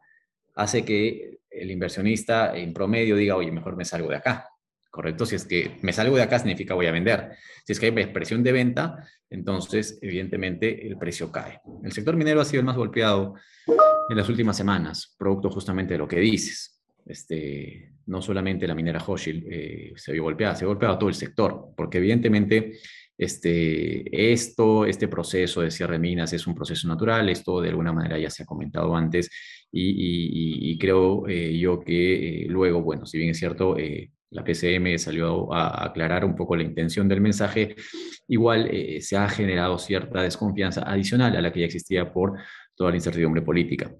hace 0.55 0.85
que 0.85 1.41
el 1.51 1.71
inversionista 1.71 2.57
en 2.57 2.73
promedio 2.73 3.17
diga, 3.17 3.37
oye, 3.37 3.51
mejor 3.51 3.77
me 3.77 3.85
salgo 3.85 4.09
de 4.09 4.17
acá. 4.17 4.49
¿correcto? 4.95 5.27
Si 5.27 5.35
es 5.35 5.45
que 5.45 5.77
me 5.83 5.93
salgo 5.93 6.15
de 6.15 6.23
acá, 6.23 6.39
significa 6.39 6.75
voy 6.75 6.87
a 6.87 6.93
vender. 6.93 7.33
Si 7.67 7.73
es 7.73 7.81
que 7.81 7.87
hay 7.87 8.07
presión 8.07 8.45
de 8.45 8.53
venta, 8.53 9.05
entonces 9.29 9.99
evidentemente 10.01 10.87
el 10.87 10.97
precio 10.97 11.33
cae. 11.33 11.61
El 11.83 11.91
sector 11.91 12.15
minero 12.15 12.41
ha 12.41 12.45
sido 12.45 12.61
el 12.61 12.67
más 12.67 12.77
golpeado 12.77 13.35
en 14.09 14.17
las 14.17 14.29
últimas 14.29 14.57
semanas, 14.57 15.17
producto 15.19 15.51
justamente 15.51 15.95
de 15.95 15.99
lo 15.99 16.07
que 16.07 16.21
dices. 16.21 16.74
Este, 17.07 17.93
no 18.07 18.23
solamente 18.23 18.67
la 18.67 18.75
minera 18.75 19.03
Hochschild 19.05 19.45
eh, 19.51 19.93
se 19.97 20.13
vio 20.13 20.23
golpeada, 20.23 20.55
se 20.55 20.65
ha 20.65 20.69
golpeado 20.69 20.99
todo 20.99 21.09
el 21.09 21.15
sector, 21.15 21.71
porque 21.77 21.99
evidentemente 21.99 22.73
este, 23.17 24.33
esto, 24.33 24.87
este 24.87 25.09
proceso 25.09 25.61
de 25.61 25.71
cierre 25.71 25.95
de 25.95 25.99
minas 25.99 26.33
es 26.33 26.47
un 26.47 26.55
proceso 26.55 26.89
natural, 26.89 27.29
esto 27.29 27.61
de 27.61 27.69
alguna 27.69 27.93
manera 27.93 28.19
ya 28.19 28.31
se 28.31 28.43
ha 28.43 28.47
comentado 28.47 28.97
antes 28.97 29.31
y, 29.71 30.79
creo 30.79 31.27
eh, 31.29 31.57
yo 31.59 31.81
que 31.81 32.45
eh, 32.45 32.47
luego, 32.49 32.83
bueno, 32.83 33.07
si 33.07 33.19
bien 33.19 33.31
es 33.31 33.39
cierto, 33.39 33.77
la 34.31 34.45
PCM 34.45 34.99
salió 34.99 35.53
a 35.53 35.85
aclarar 35.85 36.25
un 36.25 36.35
poco 36.35 36.57
la 36.57 36.63
intención 36.63 37.09
del 37.09 37.21
mensaje, 37.21 37.77
igual 38.29 38.71
se 39.01 39.17
ha 39.17 39.29
generado 39.29 39.79
cierta 39.79 40.23
desconfianza 40.23 40.83
adicional 40.83 41.37
a 41.37 41.41
la 41.41 41.53
que 41.53 41.61
ya 41.61 41.67
existía 41.67 42.13
por 42.13 42.35
toda 42.75 42.91
la 42.91 42.97
incertidumbre 42.97 43.43
política. 43.43 43.95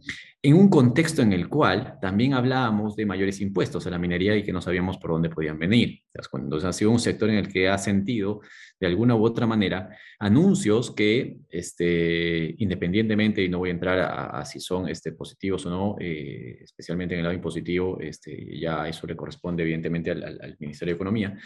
En 0.47 0.57
un 0.57 0.69
contexto 0.69 1.23
en 1.23 1.33
el 1.33 1.49
cual 1.49 1.97
también 2.03 2.35
hablábamos 2.35 2.97
de 2.97 3.07
mayores 3.07 3.41
impuestos 3.41 3.87
a 3.87 3.91
la 3.91 3.99
minería 3.99 4.37
y 4.37 4.43
que 4.43 4.53
no 4.53 4.61
sabíamos 4.61 4.99
por 4.99 5.13
dónde 5.13 5.31
podían 5.31 5.59
venir. 5.59 6.03
Entonces 6.13 6.69
ha 6.69 6.73
sido 6.75 6.91
un 6.91 6.99
sector 6.99 7.31
en 7.31 7.37
el 7.37 7.49
que 7.49 7.71
ha 7.71 7.79
sentido 7.79 8.43
de 8.79 8.87
alguna 8.87 9.17
u 9.17 9.25
otra 9.25 9.47
manera 9.47 9.97
anuncios 10.19 10.95
que, 10.95 11.39
este, 11.49 12.55
independientemente, 12.59 13.43
y 13.43 13.49
no 13.49 13.61
voy 13.61 13.71
a 13.71 13.73
entrar 13.73 13.99
a, 13.99 14.45
si 14.45 14.61
son 14.61 14.87
este, 14.87 15.13
positivos 15.13 15.65
o 15.65 15.71
no, 15.71 15.97
eh, 15.99 16.59
especialmente 16.61 17.15
en 17.15 17.21
el 17.21 17.25
lado 17.25 17.37
impositivo, 17.37 17.99
este, 17.99 18.59
ya 18.61 18.87
eso 18.87 19.07
le 19.07 19.17
corresponde 19.17 19.63
evidentemente 19.63 20.11
al, 20.11 20.57
Ministerio 20.61 20.93
de 20.93 20.97
Economía, 20.97 21.39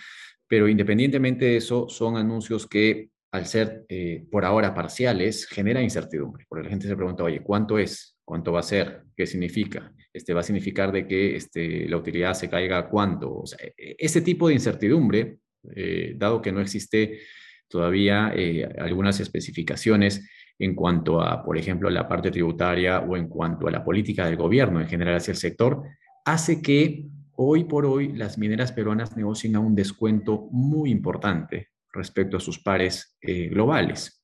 pero 0.48 0.66
independientemente 0.66 1.44
de 1.44 1.58
eso, 1.58 1.88
son 1.88 2.16
anuncios 2.16 2.66
que 2.66 3.10
al 3.30 3.46
ser 3.46 3.84
eh, 3.88 4.26
por 4.28 4.44
ahora 4.44 4.74
parciales, 4.74 5.46
genera 5.46 5.80
incertidumbre, 5.80 6.46
porque 6.48 6.64
la 6.64 6.70
gente 6.70 6.88
se 6.88 6.96
pregunta, 6.96 7.22
oye, 7.22 7.44
¿cuánto 7.44 7.78
es? 7.78 8.17
¿Cuánto 8.28 8.52
va 8.52 8.60
a 8.60 8.62
ser? 8.62 9.04
¿Qué 9.16 9.26
significa? 9.26 9.90
Este, 10.12 10.34
¿Va 10.34 10.40
a 10.40 10.42
significar 10.42 10.92
de 10.92 11.06
que 11.06 11.34
este, 11.34 11.88
la 11.88 11.96
utilidad 11.96 12.34
se 12.34 12.50
caiga 12.50 12.76
a 12.76 12.86
cuánto? 12.86 13.38
O 13.38 13.46
sea, 13.46 13.58
e, 13.64 13.96
ese 13.98 14.20
tipo 14.20 14.48
de 14.48 14.52
incertidumbre, 14.52 15.38
eh, 15.74 16.12
dado 16.14 16.42
que 16.42 16.52
no 16.52 16.60
existe 16.60 17.20
todavía 17.68 18.30
eh, 18.36 18.68
algunas 18.80 19.18
especificaciones 19.20 20.28
en 20.58 20.74
cuanto 20.74 21.22
a, 21.22 21.42
por 21.42 21.56
ejemplo, 21.56 21.88
la 21.88 22.06
parte 22.06 22.30
tributaria 22.30 23.00
o 23.00 23.16
en 23.16 23.28
cuanto 23.28 23.66
a 23.66 23.70
la 23.70 23.82
política 23.82 24.26
del 24.26 24.36
gobierno 24.36 24.78
en 24.82 24.88
general 24.88 25.16
hacia 25.16 25.32
el 25.32 25.38
sector, 25.38 25.84
hace 26.26 26.60
que 26.60 27.06
hoy 27.32 27.64
por 27.64 27.86
hoy 27.86 28.12
las 28.12 28.36
mineras 28.36 28.72
peruanas 28.72 29.16
negocien 29.16 29.56
a 29.56 29.60
un 29.60 29.74
descuento 29.74 30.48
muy 30.50 30.90
importante 30.90 31.68
respecto 31.94 32.36
a 32.36 32.40
sus 32.40 32.58
pares 32.58 33.16
eh, 33.22 33.48
globales. 33.48 34.22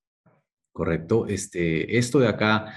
¿Correcto? 0.75 1.27
Este, 1.27 1.97
esto 1.97 2.19
de 2.19 2.29
acá, 2.29 2.75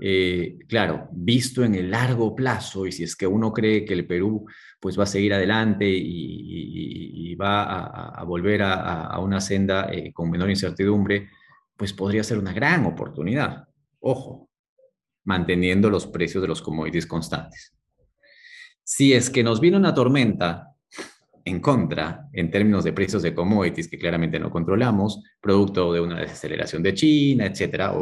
eh, 0.00 0.58
claro, 0.68 1.08
visto 1.12 1.64
en 1.64 1.74
el 1.74 1.90
largo 1.90 2.34
plazo, 2.34 2.86
y 2.86 2.92
si 2.92 3.04
es 3.04 3.14
que 3.14 3.26
uno 3.26 3.52
cree 3.52 3.84
que 3.84 3.94
el 3.94 4.06
Perú 4.06 4.44
pues 4.80 4.98
va 4.98 5.04
a 5.04 5.06
seguir 5.06 5.32
adelante 5.34 5.86
y, 5.88 7.34
va 7.36 8.10
a, 8.10 8.22
volver 8.22 8.62
a, 8.62 9.18
una 9.18 9.40
senda 9.40 9.88
eh, 9.92 10.12
con 10.12 10.30
menor 10.30 10.48
incertidumbre, 10.50 11.30
pues 11.76 11.92
podría 11.92 12.22
ser 12.22 12.38
una 12.38 12.52
gran 12.52 12.86
oportunidad. 12.86 13.66
Ojo, 13.98 14.48
manteniendo 15.24 15.90
los 15.90 16.06
precios 16.06 16.42
de 16.42 16.48
los 16.48 16.62
commodities 16.62 17.06
constantes. 17.06 17.74
Si 18.84 19.12
es 19.12 19.30
que 19.30 19.42
nos 19.42 19.60
viene 19.60 19.78
una 19.78 19.94
tormenta 19.94 20.74
en 21.44 21.60
contra 21.60 22.28
en 22.32 22.50
términos 22.50 22.84
de 22.84 22.92
precios 22.92 23.22
de 23.22 23.34
commodities 23.34 23.88
que 23.88 23.98
claramente 23.98 24.38
no 24.38 24.50
controlamos, 24.50 25.22
producto 25.40 25.92
de 25.92 26.00
una 26.00 26.20
desaceleración 26.20 26.82
de 26.82 26.94
China, 26.94 27.46
etcétera, 27.46 27.92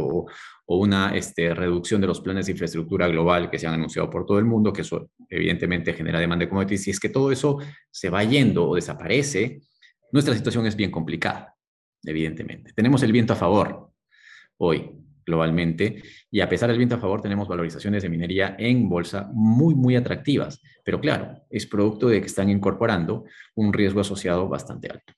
o, 0.73 0.79
una 0.79 1.15
este, 1.15 1.55
reducción 1.55 2.01
de 2.01 2.07
los 2.07 2.21
planes 2.21 2.47
de 2.47 2.53
infraestructura 2.53 3.09
global 3.09 3.51
que 3.51 3.59
se 3.59 3.67
han 3.67 3.75
anunciado 3.75 4.09
por 4.09 4.25
todo 4.25 4.39
el 4.39 4.45
mundo, 4.45 4.73
que 4.73 4.83
eso 4.83 5.11
evidentemente 5.29 5.93
genera 5.93 6.19
demanda 6.19 6.45
de 6.45 6.49
commodities. 6.49 6.83
Si 6.83 6.91
es 6.91 7.01
que 7.01 7.09
todo 7.09 7.31
eso 7.31 7.59
se 7.91 8.11
va 8.11 8.25
yendo 8.25 8.69
o 8.69 8.75
desaparece, 8.75 9.61
nuestra 10.13 10.35
situación 10.35 10.67
es 10.67 10.77
bien 10.77 10.91
complicada, 10.91 11.55
evidentemente. 12.03 12.73
Tenemos 12.75 13.03
el 13.03 13.13
viento 13.13 13.33
a 13.33 13.37
favor 13.37 13.91
hoy 14.59 14.91
globalmente 15.25 16.03
y 16.31 16.41
a 16.41 16.49
pesar 16.49 16.69
del 16.69 16.79
viento 16.79 16.97
a 16.97 17.01
favor 17.01 17.21
tenemos 17.21 17.49
valorizaciones 17.49 18.03
de 18.03 18.09
minería 18.09 18.57
en 18.59 18.89
bolsa 18.89 19.31
muy, 19.33 19.75
muy 19.75 19.97
atractivas. 19.97 20.61
Pero 20.85 21.01
claro, 21.01 21.45
es 21.49 21.67
producto 21.67 22.09
de 22.09 22.21
que 22.21 22.27
están 22.27 22.51
incorporando 22.51 23.25
un 23.55 23.73
riesgo 23.73 24.01
asociado 24.01 24.49
bastante 24.49 24.89
alto. 24.89 25.13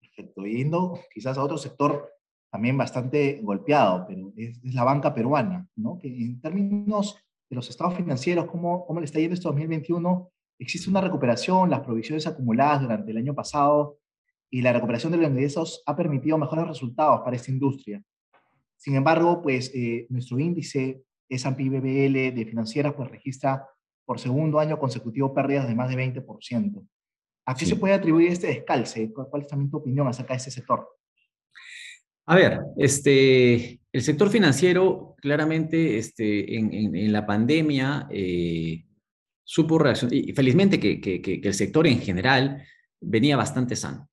Perfecto. 0.00 0.44
Yendo 0.44 1.00
quizás 1.12 1.38
a 1.38 1.44
otro 1.44 1.58
sector 1.58 2.17
también 2.50 2.76
bastante 2.76 3.40
golpeado, 3.42 4.06
pero 4.06 4.32
es, 4.36 4.62
la 4.74 4.84
banca 4.84 5.14
peruana, 5.14 5.68
¿no? 5.76 5.98
Que 5.98 6.08
en 6.08 6.40
términos 6.40 7.16
de 7.48 7.56
los 7.56 7.68
estados 7.68 7.94
financieros, 7.94 8.46
¿cómo, 8.46 8.86
cómo 8.86 9.00
le 9.00 9.06
está 9.06 9.18
yendo 9.18 9.34
este 9.34 9.48
2021? 9.48 10.30
Existe 10.58 10.90
una 10.90 11.00
recuperación, 11.00 11.70
las 11.70 11.80
provisiones 11.80 12.26
acumuladas 12.26 12.82
durante 12.82 13.10
el 13.10 13.18
año 13.18 13.34
pasado 13.34 13.98
y 14.50 14.62
la 14.62 14.72
recuperación 14.72 15.12
de 15.12 15.18
los 15.18 15.30
ingresos 15.30 15.82
ha 15.86 15.94
permitido 15.94 16.38
mejores 16.38 16.66
resultados 16.66 17.20
para 17.20 17.36
esta 17.36 17.50
industria. 17.50 18.02
Sin 18.76 18.94
embargo, 18.94 19.42
pues 19.42 19.70
eh, 19.74 20.06
nuestro 20.08 20.38
índice 20.38 21.02
S&P 21.28 21.68
BBL 21.68 22.34
de 22.34 22.46
financieras 22.48 22.94
pues 22.94 23.10
registra 23.10 23.66
por 24.04 24.18
segundo 24.18 24.58
año 24.58 24.78
consecutivo 24.78 25.34
pérdidas 25.34 25.68
de 25.68 25.74
más 25.74 25.90
de 25.90 25.96
20%. 25.96 26.86
¿A 27.46 27.54
qué 27.54 27.66
se 27.66 27.76
puede 27.76 27.94
atribuir 27.94 28.30
este 28.30 28.46
descalce? 28.46 29.12
¿Cuál 29.12 29.42
es 29.42 29.48
también 29.48 29.70
tu 29.70 29.78
opinión 29.78 30.06
acerca 30.06 30.34
de 30.34 30.38
este 30.38 30.50
sector? 30.50 30.88
A 32.30 32.36
ver, 32.36 32.60
este, 32.76 33.80
el 33.90 34.02
sector 34.02 34.28
financiero 34.28 35.16
claramente 35.18 35.96
este, 35.96 36.58
en, 36.58 37.10
la 37.10 37.26
pandemia 37.26 38.06
eh, 38.10 38.84
supo 39.42 39.78
reaccionar, 39.78 40.14
y 40.14 40.34
felizmente 40.34 40.78
que, 40.78 41.00
que, 41.00 41.40
el 41.42 41.54
sector 41.54 41.86
en 41.86 42.00
general 42.00 42.62
venía 43.00 43.38
bastante 43.38 43.76
sano. 43.76 44.10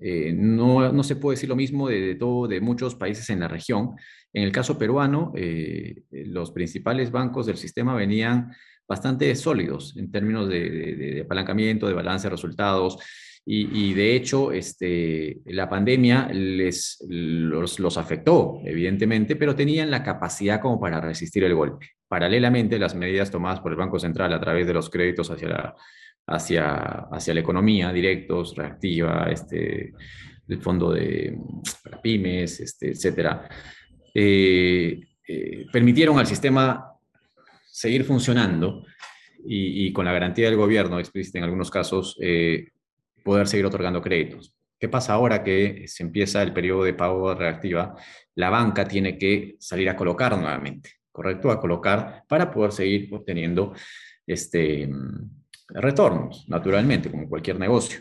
Eh, 0.00 0.32
no, 0.32 0.92
no, 0.92 1.02
se 1.02 1.16
puede 1.16 1.34
decir 1.34 1.48
lo 1.48 1.56
mismo 1.56 1.88
de, 1.88 2.14
todo, 2.14 2.46
de 2.46 2.60
muchos 2.60 2.94
países 2.94 3.28
en 3.30 3.40
la 3.40 3.48
región. 3.48 3.96
En 4.32 4.44
el 4.44 4.52
caso 4.52 4.78
peruano, 4.78 5.32
eh, 5.34 6.04
los 6.12 6.52
principales 6.52 7.10
bancos 7.10 7.46
del 7.46 7.56
sistema 7.56 7.96
venían 7.96 8.52
bastante 8.86 9.34
sólidos 9.34 9.96
en 9.96 10.12
términos 10.12 10.48
de, 10.48 11.22
apalancamiento, 11.24 11.88
de 11.88 11.94
balance 11.94 12.28
de 12.28 12.30
resultados. 12.30 12.98
Y, 13.48 13.94
de 13.94 14.16
hecho, 14.16 14.50
este, 14.50 15.40
la 15.44 15.68
pandemia 15.68 16.28
les, 16.32 16.98
los, 17.08 17.96
afectó, 17.96 18.60
evidentemente, 18.64 19.36
pero 19.36 19.54
tenían 19.54 19.88
la 19.88 20.02
capacidad 20.02 20.60
como 20.60 20.80
para 20.80 21.00
resistir 21.00 21.44
el 21.44 21.54
golpe. 21.54 21.90
Paralelamente, 22.08 22.76
las 22.76 22.96
medidas 22.96 23.30
tomadas 23.30 23.60
por 23.60 23.70
el 23.70 23.78
Banco 23.78 24.00
Central 24.00 24.32
a 24.32 24.40
través 24.40 24.66
de 24.66 24.74
los 24.74 24.90
créditos 24.90 25.30
hacia 25.30 25.48
la, 25.48 25.76
hacia, 26.26 26.74
hacia 27.12 27.34
la 27.34 27.40
economía, 27.40 27.92
directos, 27.92 28.56
reactiva, 28.56 29.28
este, 29.30 29.92
el 30.48 30.60
fondo 30.60 30.92
de 30.92 31.38
para 31.84 32.02
pymes, 32.02 32.58
este, 32.58 32.90
etcétera, 32.90 33.48
eh, 34.12 35.00
eh, 35.28 35.66
permitieron 35.72 36.18
al 36.18 36.26
sistema 36.26 36.92
seguir 37.64 38.04
funcionando 38.04 38.84
y, 39.48 39.92
con 39.92 40.04
la 40.04 40.12
garantía 40.12 40.46
del 40.46 40.56
gobierno 40.56 40.98
explícita 40.98 41.38
en 41.38 41.44
algunos 41.44 41.70
casos, 41.70 42.16
eh, 42.20 42.70
poder 43.26 43.48
seguir 43.48 43.66
otorgando 43.66 44.00
créditos. 44.00 44.54
¿Qué 44.78 44.88
pasa 44.88 45.14
ahora 45.14 45.42
que 45.42 45.88
se 45.88 46.04
empieza 46.04 46.44
el 46.44 46.52
periodo 46.52 46.84
de 46.84 46.94
pago 46.94 47.34
reactiva? 47.34 47.96
La 48.36 48.50
banca 48.50 48.86
tiene 48.86 49.18
que 49.18 49.56
salir 49.58 49.88
a 49.88 49.96
colocar 49.96 50.38
nuevamente, 50.38 50.90
¿correcto? 51.10 51.50
A 51.50 51.60
colocar 51.60 52.22
para 52.28 52.52
poder 52.52 52.70
seguir 52.70 53.12
obteniendo 53.12 53.74
este, 54.24 54.88
retornos, 55.70 56.48
naturalmente, 56.48 57.10
como 57.10 57.28
cualquier 57.28 57.58
negocio. 57.58 57.98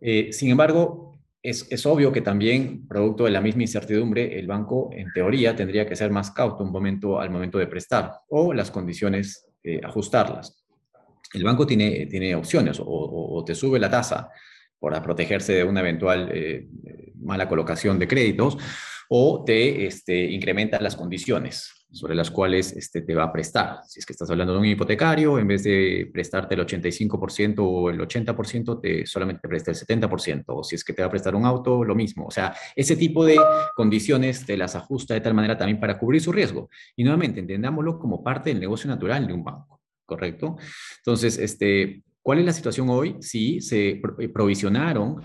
Eh, 0.00 0.32
sin 0.32 0.50
embargo, 0.50 1.18
es, 1.42 1.66
es, 1.70 1.84
obvio 1.84 2.10
que 2.10 2.22
también, 2.22 2.88
producto 2.88 3.24
de 3.24 3.32
la 3.32 3.42
misma 3.42 3.62
incertidumbre, 3.62 4.38
el 4.38 4.46
banco, 4.46 4.88
en 4.92 5.12
teoría, 5.12 5.54
tendría 5.54 5.86
que 5.86 5.94
ser 5.94 6.10
más 6.10 6.30
cauto 6.30 6.64
un 6.64 6.72
momento, 6.72 7.20
al 7.20 7.28
momento 7.28 7.58
de 7.58 7.66
prestar 7.66 8.12
o 8.30 8.54
las 8.54 8.70
condiciones 8.70 9.46
eh, 9.62 9.80
ajustarlas. 9.84 10.64
El 11.34 11.44
banco 11.44 11.66
tiene, 11.66 12.06
tiene 12.06 12.34
opciones, 12.34 12.80
o, 12.80 13.42
te 13.44 13.54
sube 13.54 13.78
la 13.78 13.90
tasa 13.90 14.30
para 14.84 15.02
protegerse 15.02 15.54
de 15.54 15.64
una 15.64 15.80
eventual 15.80 16.30
eh, 16.32 16.68
mala 17.16 17.48
colocación 17.48 17.98
de 17.98 18.06
créditos, 18.06 18.58
o 19.08 19.44
te 19.44 19.86
este, 19.86 20.24
incrementa 20.24 20.80
las 20.80 20.96
condiciones 20.96 21.70
sobre 21.94 22.16
las 22.16 22.30
cuales 22.30 22.72
este, 22.72 23.02
te 23.02 23.14
va 23.14 23.24
a 23.24 23.32
prestar. 23.32 23.78
Si 23.86 24.00
es 24.00 24.06
que 24.06 24.12
estás 24.12 24.28
hablando 24.28 24.52
de 24.52 24.58
un 24.58 24.66
hipotecario, 24.66 25.38
en 25.38 25.46
vez 25.46 25.62
de 25.62 26.10
prestarte 26.12 26.54
el 26.56 26.66
85% 26.66 27.58
o 27.60 27.88
el 27.88 28.00
80%, 28.00 28.80
te 28.80 29.06
solamente 29.06 29.42
te 29.42 29.48
presta 29.48 29.70
el 29.70 29.76
70%. 29.76 30.44
O 30.48 30.64
si 30.64 30.74
es 30.74 30.82
que 30.82 30.92
te 30.92 31.02
va 31.02 31.06
a 31.06 31.10
prestar 31.10 31.36
un 31.36 31.44
auto, 31.44 31.84
lo 31.84 31.94
mismo. 31.94 32.26
O 32.26 32.30
sea, 32.32 32.54
ese 32.74 32.96
tipo 32.96 33.24
de 33.24 33.38
condiciones 33.76 34.44
te 34.44 34.56
las 34.56 34.74
ajusta 34.74 35.14
de 35.14 35.20
tal 35.20 35.34
manera 35.34 35.56
también 35.56 35.78
para 35.78 35.96
cubrir 35.96 36.20
su 36.20 36.32
riesgo. 36.32 36.68
Y 36.96 37.04
nuevamente, 37.04 37.38
entendámoslo 37.38 37.98
como 38.00 38.24
parte 38.24 38.50
del 38.50 38.58
negocio 38.58 38.90
natural 38.90 39.26
de 39.28 39.32
un 39.32 39.44
banco, 39.44 39.80
¿correcto? 40.04 40.56
Entonces, 40.98 41.38
este, 41.38 42.02
¿cuál 42.24 42.38
es 42.38 42.46
la 42.46 42.52
situación 42.52 42.88
hoy? 42.88 43.16
Sí, 43.20 43.60
se 43.60 44.00
provisionaron 44.32 45.22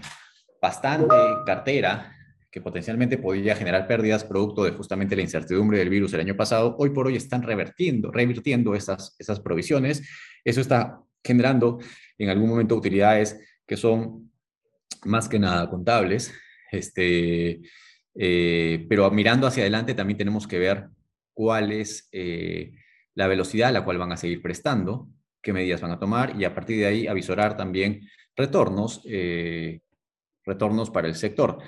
bastante 0.61 1.15
cartera 1.45 2.13
que 2.51 2.61
potencialmente 2.61 3.17
podría 3.17 3.55
generar 3.55 3.87
pérdidas 3.87 4.25
producto 4.25 4.65
de 4.65 4.71
justamente 4.71 5.15
la 5.15 5.21
incertidumbre 5.21 5.77
del 5.77 5.89
virus 5.89 6.13
el 6.13 6.19
año 6.19 6.35
pasado, 6.35 6.75
hoy 6.77 6.89
por 6.89 7.07
hoy 7.07 7.15
están 7.15 7.41
revertiendo, 7.43 8.11
revirtiendo 8.11 8.75
esas, 8.75 9.15
esas 9.17 9.39
provisiones. 9.39 10.03
Eso 10.43 10.59
está 10.59 10.99
generando 11.23 11.79
en 12.17 12.29
algún 12.29 12.49
momento 12.49 12.75
utilidades 12.75 13.39
que 13.65 13.77
son 13.77 14.31
más 15.05 15.29
que 15.29 15.39
nada 15.39 15.69
contables. 15.69 16.33
Este, 16.71 17.61
eh, 18.13 18.85
pero 18.89 19.09
mirando 19.09 19.47
hacia 19.47 19.63
adelante 19.63 19.93
también 19.93 20.17
tenemos 20.17 20.47
que 20.47 20.59
ver 20.59 20.89
cuál 21.33 21.71
es 21.71 22.09
eh, 22.11 22.73
la 23.15 23.27
velocidad 23.27 23.69
a 23.69 23.71
la 23.71 23.85
cual 23.85 23.97
van 23.99 24.11
a 24.11 24.17
seguir 24.17 24.41
prestando, 24.41 25.07
qué 25.41 25.53
medidas 25.53 25.81
van 25.81 25.91
a 25.91 25.99
tomar 25.99 26.39
y 26.39 26.45
a 26.45 26.53
partir 26.53 26.77
de 26.77 26.85
ahí 26.85 27.07
avisorar 27.07 27.55
también 27.55 28.01
retornos, 28.35 29.01
eh, 29.05 29.81
retornos 30.45 30.89
para 30.89 31.07
el 31.07 31.15
sector. 31.15 31.59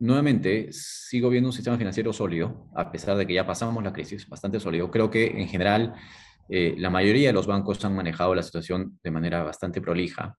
Nuevamente, 0.00 0.68
sigo 0.72 1.28
viendo 1.28 1.48
un 1.48 1.52
sistema 1.52 1.76
financiero 1.76 2.12
sólido, 2.12 2.70
a 2.76 2.90
pesar 2.92 3.16
de 3.16 3.26
que 3.26 3.34
ya 3.34 3.46
pasamos 3.46 3.82
la 3.82 3.92
crisis, 3.92 4.28
bastante 4.28 4.60
sólido. 4.60 4.90
Creo 4.90 5.10
que 5.10 5.26
en 5.26 5.48
general 5.48 5.94
eh, 6.48 6.74
la 6.78 6.90
mayoría 6.90 7.28
de 7.28 7.32
los 7.32 7.46
bancos 7.46 7.84
han 7.84 7.96
manejado 7.96 8.34
la 8.34 8.42
situación 8.42 8.98
de 9.02 9.10
manera 9.10 9.42
bastante 9.42 9.80
prolija 9.80 10.36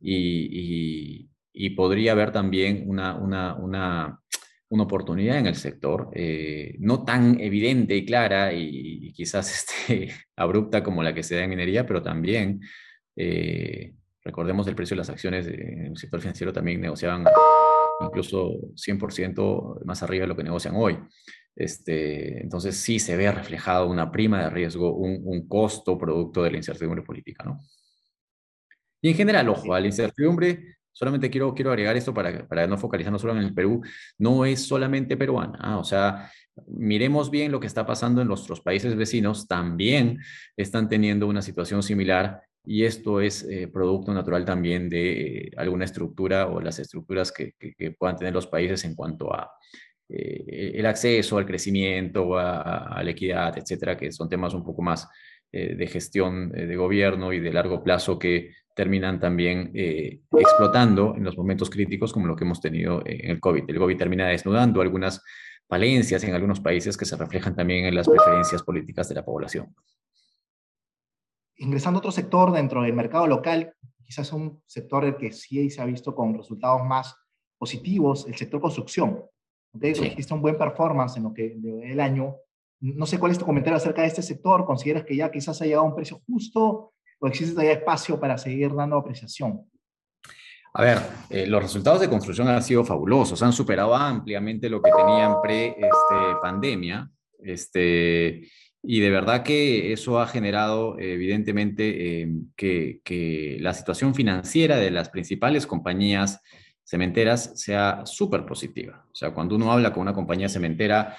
y, 0.00 1.28
podría 1.74 2.12
haber 2.12 2.32
también 2.32 2.84
una, 2.86 3.16
una, 3.16 3.54
una, 3.54 4.20
una, 4.68 4.84
oportunidad 4.84 5.38
en 5.38 5.46
el 5.46 5.56
sector, 5.56 6.10
eh, 6.14 6.76
no 6.78 7.04
tan 7.04 7.40
evidente 7.40 7.96
y 7.96 8.04
clara 8.04 8.52
y, 8.52 9.12
quizás 9.12 9.52
este, 9.88 10.12
abrupta 10.36 10.82
como 10.82 11.02
la 11.02 11.14
que 11.14 11.22
se 11.22 11.36
da 11.36 11.44
en 11.44 11.50
minería, 11.50 11.86
pero 11.86 12.02
también, 12.02 12.60
eh, 13.16 13.94
recordemos 14.22 14.66
el 14.66 14.74
precio 14.74 14.94
de 14.94 14.98
las 14.98 15.10
acciones 15.10 15.46
en 15.46 15.86
el 15.86 15.96
sector 15.96 16.20
financiero 16.20 16.52
también 16.52 16.80
negociaban 16.80 17.24
incluso 18.00 18.52
100% 18.74 19.84
más 19.84 20.02
arriba 20.02 20.22
de 20.22 20.28
lo 20.28 20.36
que 20.36 20.44
negocian 20.44 20.74
hoy. 20.76 20.98
Este, 21.58 22.40
entonces 22.40 22.76
sí 22.76 23.00
se 23.00 23.16
ve 23.16 23.32
reflejado 23.32 23.88
una 23.88 24.12
prima 24.12 24.44
de 24.44 24.50
riesgo, 24.50 24.94
un, 24.94 25.48
costo 25.48 25.98
producto 25.98 26.44
de 26.44 26.52
la 26.52 26.56
incertidumbre 26.58 27.02
política, 27.02 27.42
¿no? 27.44 27.58
Y 29.00 29.10
en 29.10 29.16
general, 29.16 29.48
ojo, 29.48 29.74
a 29.74 29.80
la 29.80 29.86
incertidumbre 29.86 30.77
solamente 30.98 31.30
quiero, 31.30 31.54
quiero 31.54 31.70
agregar 31.70 31.96
esto 31.96 32.12
para, 32.12 32.48
para 32.48 32.66
no 32.66 32.76
focalizarnos 32.76 33.22
solo 33.22 33.34
en 33.34 33.38
el 33.38 33.54
Perú, 33.54 33.82
no 34.18 34.44
es 34.44 34.66
solamente 34.66 35.16
peruana. 35.16 35.56
¿ah? 35.60 35.78
O 35.78 35.84
sea, 35.84 36.28
miremos 36.66 37.30
bien 37.30 37.52
lo 37.52 37.60
que 37.60 37.68
está 37.68 37.86
pasando 37.86 38.20
en 38.20 38.26
nuestros 38.26 38.60
países 38.60 38.96
vecinos, 38.96 39.46
también 39.46 40.18
están 40.56 40.88
teniendo 40.88 41.28
una 41.28 41.40
situación 41.40 41.84
similar 41.84 42.42
y 42.64 42.84
esto 42.84 43.20
es 43.20 43.44
eh, 43.44 43.68
producto 43.68 44.12
natural 44.12 44.44
también 44.44 44.88
de 44.88 45.12
eh, 45.20 45.50
alguna 45.56 45.84
estructura 45.84 46.48
o 46.48 46.60
las 46.60 46.80
estructuras 46.80 47.30
que, 47.30 47.52
que, 47.52 47.92
puedan 47.92 48.16
tener 48.16 48.34
los 48.34 48.48
países 48.48 48.84
en 48.84 48.96
cuanto 48.96 49.32
a 49.32 49.52
eh, 50.08 50.72
el 50.74 50.84
acceso 50.84 51.38
al 51.38 51.46
crecimiento, 51.46 52.36
a, 52.36 53.00
la 53.04 53.10
equidad, 53.10 53.56
etcétera, 53.56 53.96
que 53.96 54.10
son 54.10 54.28
temas 54.28 54.52
un 54.52 54.64
poco 54.64 54.82
más 54.82 55.08
de 55.50 55.86
gestión 55.86 56.50
de 56.50 56.76
gobierno 56.76 57.32
y 57.32 57.40
de 57.40 57.50
largo 57.50 57.82
plazo 57.82 58.18
que 58.18 58.50
terminan 58.78 59.18
también 59.18 59.72
explotando 59.74 61.16
en 61.16 61.24
los 61.24 61.36
momentos 61.36 61.68
críticos 61.68 62.12
como 62.12 62.28
lo 62.28 62.36
que 62.36 62.44
hemos 62.44 62.60
tenido 62.60 63.02
en 63.04 63.32
el 63.32 63.40
COVID. 63.40 63.64
El 63.66 63.76
COVID 63.76 63.96
termina 63.96 64.28
desnudando 64.28 64.80
algunas 64.80 65.20
falencias 65.68 66.22
en 66.22 66.32
algunos 66.32 66.60
países 66.60 66.96
que 66.96 67.04
se 67.04 67.16
reflejan 67.16 67.56
también 67.56 67.86
en 67.86 67.96
las 67.96 68.08
preferencias 68.08 68.62
políticas 68.62 69.08
de 69.08 69.16
la 69.16 69.24
población. 69.24 69.74
Ingresando 71.56 71.98
a 71.98 72.02
otro 72.02 72.12
sector 72.12 72.52
dentro 72.52 72.82
del 72.82 72.92
mercado 72.92 73.26
local, 73.26 73.74
quizás 74.04 74.32
un 74.32 74.62
sector 74.64 75.04
el 75.04 75.16
que 75.16 75.32
sí 75.32 75.68
se 75.70 75.82
ha 75.82 75.84
visto 75.84 76.14
con 76.14 76.34
resultados 76.34 76.86
más 76.86 77.16
positivos, 77.58 78.28
el 78.28 78.36
sector 78.36 78.60
construcción. 78.60 79.24
¿okay? 79.72 79.92
Sí. 79.96 80.06
Existe 80.06 80.34
un 80.34 80.40
buen 80.40 80.56
performance 80.56 81.16
en 81.16 81.24
lo 81.24 81.34
que 81.34 81.58
el 81.82 81.98
año. 81.98 82.36
No 82.78 83.06
sé 83.06 83.18
cuál 83.18 83.32
es 83.32 83.38
tu 83.40 83.44
comentario 83.44 83.76
acerca 83.76 84.02
de 84.02 84.08
este 84.08 84.22
sector. 84.22 84.64
¿Consideras 84.64 85.04
que 85.04 85.16
ya 85.16 85.32
quizás 85.32 85.60
ha 85.60 85.64
llegado 85.64 85.82
a 85.82 85.88
un 85.88 85.96
precio 85.96 86.22
justo 86.28 86.92
o 87.18 87.26
existe 87.26 87.52
todavía 87.52 87.74
espacio 87.74 88.18
para 88.18 88.38
seguir 88.38 88.74
dando 88.74 88.96
apreciación? 88.96 89.68
A 90.74 90.82
ver, 90.82 90.98
eh, 91.30 91.46
los 91.46 91.62
resultados 91.62 92.00
de 92.00 92.08
construcción 92.08 92.48
han 92.48 92.62
sido 92.62 92.84
fabulosos, 92.84 93.42
han 93.42 93.52
superado 93.52 93.94
ampliamente 93.94 94.68
lo 94.68 94.82
que 94.82 94.90
tenían 94.90 95.40
pre-pandemia, 95.42 97.10
este, 97.42 98.48
y 98.82 99.00
de 99.00 99.10
verdad 99.10 99.42
que 99.42 99.92
eso 99.92 100.20
ha 100.20 100.26
generado 100.26 100.98
evidentemente 100.98 102.22
eh, 102.22 102.28
que, 102.56 103.58
la 103.60 103.74
situación 103.74 104.14
financiera 104.14 104.76
de 104.76 104.90
las 104.90 105.08
principales 105.08 105.66
compañías 105.66 106.40
cementeras 106.84 107.60
sea 107.60 108.02
súper 108.06 108.46
positiva. 108.46 109.04
O 109.10 109.14
sea, 109.14 109.32
cuando 109.32 109.56
uno 109.56 109.72
habla 109.72 109.92
con 109.92 110.02
una 110.02 110.14
compañía 110.14 110.48
cementera, 110.48 111.16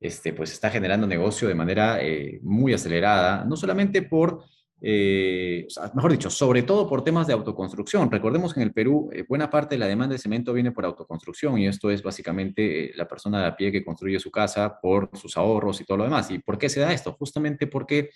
este, 0.00 0.32
pues 0.32 0.52
está 0.52 0.70
generando 0.70 1.06
negocio 1.06 1.48
de 1.48 1.54
manera 1.54 1.98
eh, 2.00 2.38
muy 2.42 2.72
acelerada, 2.72 3.44
no 3.44 3.56
solamente 3.56 4.02
por 4.02 4.44
eh, 4.86 5.66
mejor 5.94 6.12
dicho, 6.12 6.28
sobre 6.28 6.62
todo 6.62 6.86
por 6.86 7.02
temas 7.02 7.26
de 7.26 7.32
autoconstrucción. 7.32 8.10
Recordemos 8.10 8.52
que 8.52 8.60
en 8.60 8.66
el 8.66 8.74
Perú 8.74 9.08
eh, 9.14 9.24
buena 9.26 9.48
parte 9.48 9.76
de 9.76 9.78
la 9.78 9.86
demanda 9.86 10.12
de 10.12 10.18
cemento 10.18 10.52
viene 10.52 10.72
por 10.72 10.84
autoconstrucción 10.84 11.58
y 11.58 11.66
esto 11.66 11.90
es 11.90 12.02
básicamente 12.02 12.84
eh, 12.84 12.92
la 12.94 13.08
persona 13.08 13.40
de 13.40 13.46
a 13.46 13.56
pie 13.56 13.72
que 13.72 13.82
construye 13.82 14.20
su 14.20 14.30
casa 14.30 14.78
por 14.82 15.08
sus 15.14 15.38
ahorros 15.38 15.80
y 15.80 15.86
todo 15.86 15.96
lo 15.96 16.04
demás. 16.04 16.30
¿Y 16.30 16.38
por 16.38 16.58
qué 16.58 16.68
se 16.68 16.80
da 16.80 16.92
esto? 16.92 17.14
Justamente 17.18 17.66
porque 17.66 18.10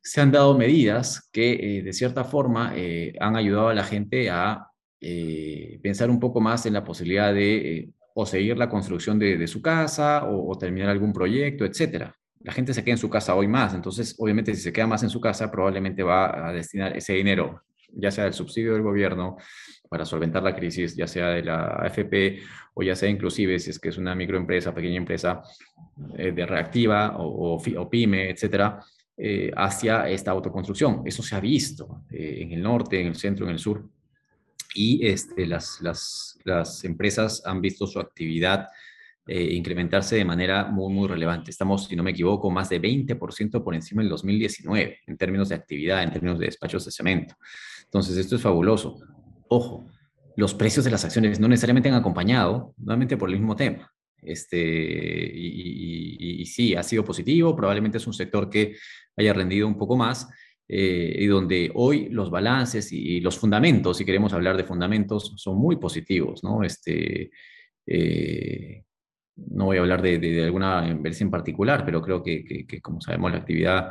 se 0.00 0.20
han 0.20 0.30
dado 0.30 0.56
medidas 0.56 1.28
que 1.32 1.82
de 1.84 1.92
cierta 1.92 2.22
forma 2.22 2.72
han 3.18 3.36
ayudado 3.36 3.68
a 3.68 3.74
la 3.74 3.82
gente 3.82 4.30
a 4.30 4.68
pensar 5.82 6.08
un 6.08 6.20
poco 6.20 6.40
más 6.40 6.64
en 6.66 6.74
la 6.74 6.84
posibilidad 6.84 7.34
de 7.34 7.90
o 8.14 8.24
seguir 8.24 8.56
la 8.56 8.68
construcción 8.68 9.18
de, 9.18 9.46
su 9.48 9.60
casa 9.60 10.24
o, 10.24 10.52
o 10.52 10.56
terminar 10.56 10.90
algún 10.90 11.12
proyecto, 11.12 11.64
etcétera 11.64 12.16
la 12.40 12.52
gente 12.52 12.72
se 12.72 12.84
queda 12.84 12.94
en 12.94 12.98
su 12.98 13.10
casa 13.10 13.34
hoy 13.34 13.48
más, 13.48 13.74
entonces 13.74 14.14
obviamente 14.18 14.54
si 14.54 14.62
se 14.62 14.72
queda 14.72 14.86
más 14.86 15.02
en 15.02 15.10
su 15.10 15.20
casa 15.20 15.50
probablemente 15.50 16.02
va 16.02 16.48
a 16.48 16.52
destinar 16.52 16.96
ese 16.96 17.14
dinero, 17.14 17.62
ya 17.92 18.10
sea 18.10 18.24
del 18.24 18.34
subsidio 18.34 18.74
del 18.74 18.82
gobierno 18.82 19.36
para 19.88 20.04
solventar 20.04 20.42
la 20.42 20.54
crisis, 20.54 20.94
ya 20.94 21.06
sea 21.06 21.28
de 21.28 21.42
la 21.42 21.66
AFP 21.66 22.40
o 22.74 22.82
ya 22.82 22.94
sea 22.94 23.08
inclusive 23.08 23.58
si 23.58 23.70
es 23.70 23.78
que 23.78 23.88
es 23.88 23.98
una 23.98 24.14
microempresa, 24.14 24.74
pequeña 24.74 24.96
empresa 24.96 25.42
eh, 26.16 26.32
de 26.32 26.46
reactiva 26.46 27.16
o, 27.18 27.88
pyme, 27.90 28.30
etcétera, 28.30 28.80
eh, 29.16 29.50
hacia 29.56 30.08
esta 30.08 30.30
autoconstrucción. 30.30 31.02
Eso 31.04 31.22
se 31.22 31.34
ha 31.34 31.40
visto 31.40 32.04
eh, 32.10 32.38
en 32.42 32.52
el 32.52 32.62
norte, 32.62 33.00
en 33.00 33.08
el 33.08 33.16
centro, 33.16 33.46
en 33.46 33.52
el 33.52 33.58
sur. 33.58 33.88
Y 34.74 35.06
este, 35.06 35.46
las 35.46 36.84
empresas 36.84 37.42
han 37.44 37.60
visto 37.60 37.86
su 37.86 37.98
actividad 37.98 38.68
eh, 39.30 39.54
incrementarse 39.54 40.16
de 40.16 40.24
manera 40.24 40.64
muy, 40.64 40.90
muy 40.90 41.06
relevante. 41.06 41.50
Estamos, 41.50 41.84
si 41.84 41.94
no 41.94 42.02
me 42.02 42.12
equivoco, 42.12 42.50
más 42.50 42.70
de 42.70 42.80
20% 42.80 43.62
por 43.62 43.74
encima 43.74 44.00
del 44.00 44.08
2019 44.08 45.00
en 45.06 45.16
términos 45.18 45.50
de 45.50 45.54
actividad, 45.54 46.02
en 46.02 46.10
términos 46.10 46.38
de 46.38 46.46
despachos 46.46 46.86
de 46.86 46.90
cemento. 46.90 47.34
Entonces, 47.84 48.16
esto 48.16 48.36
es 48.36 48.42
fabuloso. 48.42 48.98
Ojo, 49.48 49.86
los 50.34 50.54
precios 50.54 50.82
de 50.86 50.90
las 50.90 51.04
acciones 51.04 51.38
no 51.40 51.46
necesariamente 51.46 51.90
han 51.90 51.96
acompañado, 51.96 52.72
nuevamente 52.78 53.18
por 53.18 53.28
el 53.28 53.36
mismo 53.36 53.54
tema. 53.54 53.92
Este, 54.22 54.56
y, 54.58 56.46
sí, 56.46 56.74
ha 56.74 56.82
sido 56.82 57.04
positivo, 57.04 57.54
probablemente 57.54 57.98
es 57.98 58.06
un 58.06 58.14
sector 58.14 58.48
que 58.48 58.76
haya 59.14 59.34
rendido 59.34 59.68
un 59.68 59.76
poco 59.76 59.94
más, 59.94 60.26
eh, 60.66 61.16
y 61.18 61.26
donde 61.26 61.70
hoy 61.74 62.08
los 62.08 62.30
balances 62.30 62.92
y, 62.92 63.20
los 63.20 63.36
fundamentos, 63.36 63.98
si 63.98 64.06
queremos 64.06 64.32
hablar 64.32 64.56
de 64.56 64.64
fundamentos, 64.64 65.34
son 65.36 65.58
muy 65.58 65.76
positivos, 65.76 66.42
¿no? 66.42 66.62
Este, 66.62 67.30
eh, 67.86 68.84
no 69.50 69.66
voy 69.66 69.76
a 69.76 69.80
hablar 69.80 70.02
de, 70.02 70.42
alguna 70.44 70.88
empresa 70.88 71.24
en 71.24 71.30
particular, 71.30 71.84
pero 71.84 72.02
creo 72.02 72.22
que, 72.22 72.66
como 72.82 73.00
sabemos, 73.00 73.30
la 73.30 73.38
actividad 73.38 73.90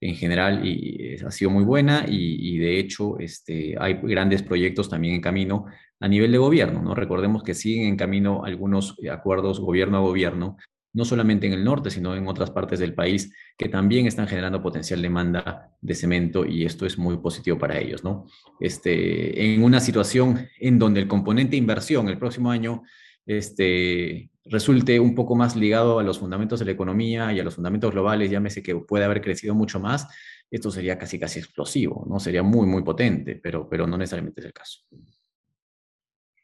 en 0.00 0.14
general 0.14 0.64
y, 0.64 1.16
ha 1.24 1.30
sido 1.30 1.50
muy 1.50 1.64
buena 1.64 2.04
y, 2.08 2.58
de 2.58 2.78
hecho 2.78 3.18
este, 3.18 3.76
hay 3.78 3.94
grandes 4.02 4.42
proyectos 4.42 4.88
también 4.88 5.14
en 5.14 5.20
camino 5.20 5.66
a 6.00 6.08
nivel 6.08 6.32
de 6.32 6.38
gobierno. 6.38 6.82
¿no? 6.82 6.94
Recordemos 6.94 7.42
que 7.42 7.54
siguen 7.54 7.88
en 7.88 7.96
camino 7.96 8.44
algunos 8.44 8.96
acuerdos 9.10 9.60
gobierno 9.60 9.98
a 9.98 10.00
gobierno, 10.00 10.56
no 10.94 11.04
solamente 11.04 11.46
en 11.46 11.52
el 11.52 11.64
norte, 11.64 11.90
sino 11.90 12.14
en 12.16 12.26
otras 12.28 12.50
partes 12.50 12.78
del 12.78 12.94
país, 12.94 13.32
que 13.56 13.68
también 13.68 14.06
están 14.06 14.26
generando 14.26 14.62
potencial 14.62 15.02
demanda 15.02 15.70
de 15.80 15.94
cemento 15.94 16.46
y 16.46 16.64
esto 16.64 16.86
es 16.86 16.98
muy 16.98 17.18
positivo 17.18 17.58
para 17.58 17.78
ellos. 17.78 18.04
¿no? 18.04 18.26
Este, 18.60 19.54
en 19.54 19.62
una 19.62 19.80
situación 19.80 20.48
en 20.58 20.78
donde 20.78 21.00
el 21.00 21.08
componente 21.08 21.56
inversión 21.56 22.08
el 22.08 22.18
próximo 22.18 22.50
año 22.50 22.82
este, 23.28 24.30
resulte 24.46 24.98
un 24.98 25.14
poco 25.14 25.36
más 25.36 25.54
ligado 25.54 25.98
a 25.98 26.02
los 26.02 26.18
fundamentos 26.18 26.58
de 26.58 26.64
la 26.64 26.72
economía 26.72 27.30
y 27.30 27.38
a 27.38 27.44
los 27.44 27.54
fundamentos 27.54 27.92
globales, 27.92 28.30
llámese 28.30 28.62
que 28.62 28.74
puede 28.74 29.04
haber 29.04 29.20
crecido 29.20 29.54
mucho 29.54 29.78
más, 29.78 30.08
esto 30.50 30.70
sería 30.70 30.98
casi 30.98 31.20
casi 31.20 31.38
explosivo, 31.38 32.06
¿no? 32.08 32.18
Sería 32.18 32.42
muy, 32.42 32.66
muy 32.66 32.82
potente, 32.82 33.36
pero, 33.36 33.68
pero 33.68 33.86
no 33.86 33.98
necesariamente 33.98 34.40
es 34.40 34.46
el 34.46 34.52
caso. 34.54 34.80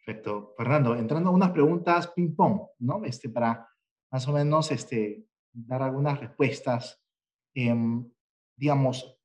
Perfecto. 0.04 0.52
Fernando, 0.58 0.94
entrando 0.94 1.30
a 1.30 1.32
unas 1.32 1.52
preguntas 1.52 2.08
ping-pong, 2.08 2.60
¿no? 2.80 3.02
Este, 3.02 3.30
para 3.30 3.66
más 4.12 4.28
o 4.28 4.32
menos 4.32 4.70
este, 4.70 5.24
dar 5.54 5.82
algunas 5.82 6.20
respuestas, 6.20 7.02
em, 7.54 8.06
digamos, 8.54 9.18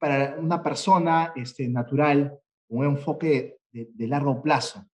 para 0.00 0.34
una 0.36 0.60
persona 0.60 1.32
este, 1.36 1.68
natural, 1.68 2.36
un 2.70 2.84
enfoque 2.84 3.60
de 3.70 4.08
largo 4.08 4.42
plazo, 4.42 4.84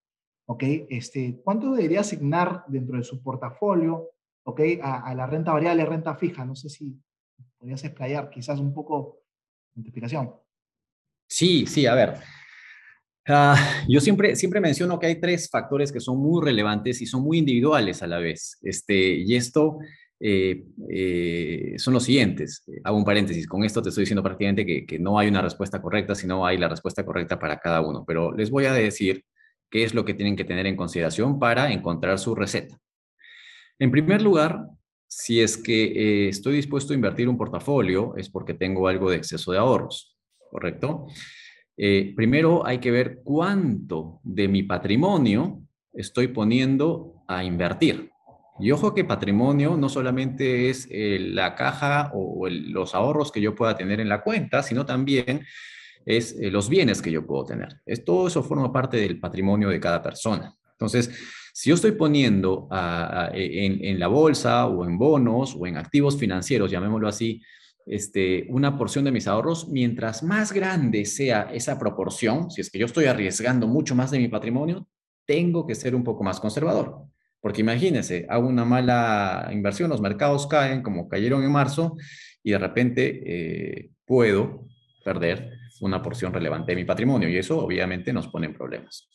¿ok? 0.50 0.64
Este, 0.88 1.40
¿Cuánto 1.44 1.72
debería 1.72 2.00
asignar 2.00 2.64
dentro 2.66 2.96
de 2.96 3.04
su 3.04 3.22
portafolio, 3.22 4.10
¿ok? 4.42 4.60
A, 4.82 5.14
la 5.14 5.24
renta 5.26 5.52
variable, 5.52 5.86
renta 5.86 6.16
fija. 6.16 6.44
No 6.44 6.56
sé 6.56 6.68
si 6.68 7.00
podrías 7.56 7.84
explayar 7.84 8.30
quizás 8.30 8.58
un 8.58 8.74
poco 8.74 9.22
en 9.76 9.84
tu 9.84 9.90
explicación. 9.90 10.34
Sí, 11.28 11.66
sí, 11.66 11.86
a 11.86 11.94
ver. 11.94 12.14
Ah, 13.28 13.84
yo 13.88 14.00
siempre, 14.00 14.34
siempre 14.34 14.60
menciono 14.60 14.98
que 14.98 15.06
hay 15.06 15.20
tres 15.20 15.48
factores 15.48 15.92
que 15.92 16.00
son 16.00 16.18
muy 16.18 16.44
relevantes 16.44 17.00
y 17.00 17.06
son 17.06 17.22
muy 17.22 17.38
individuales 17.38 18.02
a 18.02 18.08
la 18.08 18.18
vez. 18.18 18.58
Este, 18.62 18.96
y 18.96 19.36
esto 19.36 19.78
eh, 20.18 20.64
eh, 20.88 21.74
son 21.76 21.94
los 21.94 22.02
siguientes. 22.02 22.64
Hago 22.82 22.96
un 22.96 23.04
paréntesis. 23.04 23.46
Con 23.46 23.62
esto 23.62 23.80
te 23.82 23.90
estoy 23.90 24.02
diciendo 24.02 24.24
prácticamente 24.24 24.66
que, 24.66 24.84
que, 24.84 24.98
no 24.98 25.16
hay 25.16 25.28
una 25.28 25.42
respuesta 25.42 25.80
correcta, 25.80 26.16
sino 26.16 26.44
hay 26.44 26.58
la 26.58 26.68
respuesta 26.68 27.06
correcta 27.06 27.38
para 27.38 27.60
cada 27.60 27.82
uno. 27.82 28.04
Pero 28.04 28.32
les 28.32 28.50
voy 28.50 28.64
a 28.64 28.72
decir 28.72 29.24
qué 29.70 29.84
es 29.84 29.94
lo 29.94 30.04
que 30.04 30.14
tienen 30.14 30.36
que 30.36 30.44
tener 30.44 30.66
en 30.66 30.76
consideración 30.76 31.38
para 31.38 31.72
encontrar 31.72 32.18
su 32.18 32.34
receta. 32.34 32.78
En 33.78 33.90
primer 33.90 34.20
lugar, 34.20 34.66
si 35.06 35.40
es 35.40 35.56
que 35.56 35.84
eh, 35.84 36.28
estoy 36.28 36.56
dispuesto 36.56 36.92
a 36.92 36.96
invertir 36.96 37.28
un 37.28 37.38
portafolio, 37.38 38.14
es 38.16 38.28
porque 38.28 38.54
tengo 38.54 38.86
algo 38.88 39.10
de 39.10 39.16
exceso 39.16 39.52
de 39.52 39.58
ahorros, 39.58 40.16
¿correcto? 40.50 41.06
Eh, 41.76 42.12
primero 42.14 42.66
hay 42.66 42.78
que 42.78 42.90
ver 42.90 43.20
cuánto 43.24 44.20
de 44.22 44.48
mi 44.48 44.62
patrimonio 44.62 45.62
estoy 45.92 46.28
poniendo 46.28 47.24
a 47.26 47.42
invertir. 47.42 48.10
Y 48.58 48.72
ojo 48.72 48.94
que 48.94 49.04
patrimonio 49.04 49.76
no 49.78 49.88
solamente 49.88 50.68
es 50.68 50.86
eh, 50.90 51.18
la 51.18 51.54
caja 51.54 52.10
o, 52.12 52.46
los 52.48 52.94
ahorros 52.94 53.32
que 53.32 53.40
yo 53.40 53.54
pueda 53.54 53.76
tener 53.76 54.00
en 54.00 54.10
la 54.10 54.22
cuenta, 54.22 54.62
sino 54.62 54.84
también 54.84 55.46
es 56.04 56.36
eh, 56.40 56.50
los 56.50 56.68
bienes 56.68 57.02
que 57.02 57.10
yo 57.10 57.26
puedo 57.26 57.44
tener. 57.44 57.80
Es, 57.84 58.04
todo 58.04 58.28
eso 58.28 58.42
forma 58.42 58.72
parte 58.72 58.96
del 58.96 59.18
patrimonio 59.18 59.68
de 59.68 59.80
cada 59.80 60.02
persona. 60.02 60.54
Entonces, 60.72 61.10
si 61.52 61.68
yo 61.68 61.74
estoy 61.74 61.92
poniendo 61.92 62.68
en, 63.34 63.98
la 63.98 64.06
bolsa 64.06 64.66
o 64.66 64.84
en 64.84 64.96
bonos 64.96 65.54
o 65.58 65.66
en 65.66 65.76
activos 65.76 66.16
financieros, 66.16 66.70
llamémoslo 66.70 67.06
así, 67.06 67.42
este, 67.84 68.46
una 68.48 68.78
porción 68.78 69.04
de 69.04 69.12
mis 69.12 69.26
ahorros, 69.26 69.68
mientras 69.68 70.22
más 70.22 70.52
grande 70.52 71.04
sea 71.04 71.50
esa 71.52 71.78
proporción, 71.78 72.50
si 72.50 72.60
es 72.60 72.70
que 72.70 72.78
yo 72.78 72.86
estoy 72.86 73.06
arriesgando 73.06 73.66
mucho 73.66 73.94
más 73.94 74.10
de 74.10 74.18
mi 74.18 74.28
patrimonio, 74.28 74.88
tengo 75.26 75.66
que 75.66 75.74
ser 75.74 75.94
un 75.94 76.04
poco 76.04 76.24
más 76.24 76.40
conservador. 76.40 77.04
Porque 77.40 77.62
imagínense, 77.62 78.26
hago 78.28 78.46
una 78.46 78.64
mala 78.64 79.48
inversión, 79.52 79.90
los 79.90 80.00
mercados 80.00 80.46
caen 80.46 80.82
como 80.82 81.08
cayeron 81.08 81.42
en 81.42 81.52
marzo 81.52 81.96
y 82.42 82.52
de 82.52 82.58
repente 82.58 83.22
eh, 83.24 83.90
puedo 84.04 84.66
perder 85.04 85.59
una 85.80 86.02
porción 86.02 86.32
relevante 86.32 86.72
de 86.72 86.76
mi 86.76 86.84
patrimonio 86.84 87.28
y 87.28 87.36
eso 87.36 87.58
obviamente 87.58 88.12
nos 88.12 88.28
pone 88.28 88.46
en 88.46 88.54
problemas. 88.54 89.08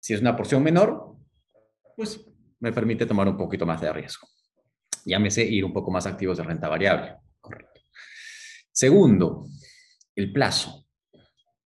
Si 0.00 0.14
es 0.14 0.20
una 0.20 0.36
porción 0.36 0.62
menor, 0.62 1.16
pues 1.96 2.24
me 2.60 2.72
permite 2.72 3.06
tomar 3.06 3.28
un 3.28 3.36
poquito 3.36 3.66
más 3.66 3.80
de 3.80 3.92
riesgo. 3.92 4.28
Llámese 5.04 5.44
ir 5.44 5.64
un 5.64 5.72
poco 5.72 5.90
más 5.90 6.06
activos 6.06 6.38
de 6.38 6.44
renta 6.44 6.68
variable. 6.68 7.16
Correcto. 7.40 7.80
Segundo, 8.72 9.46
el 10.14 10.32
plazo. 10.32 10.86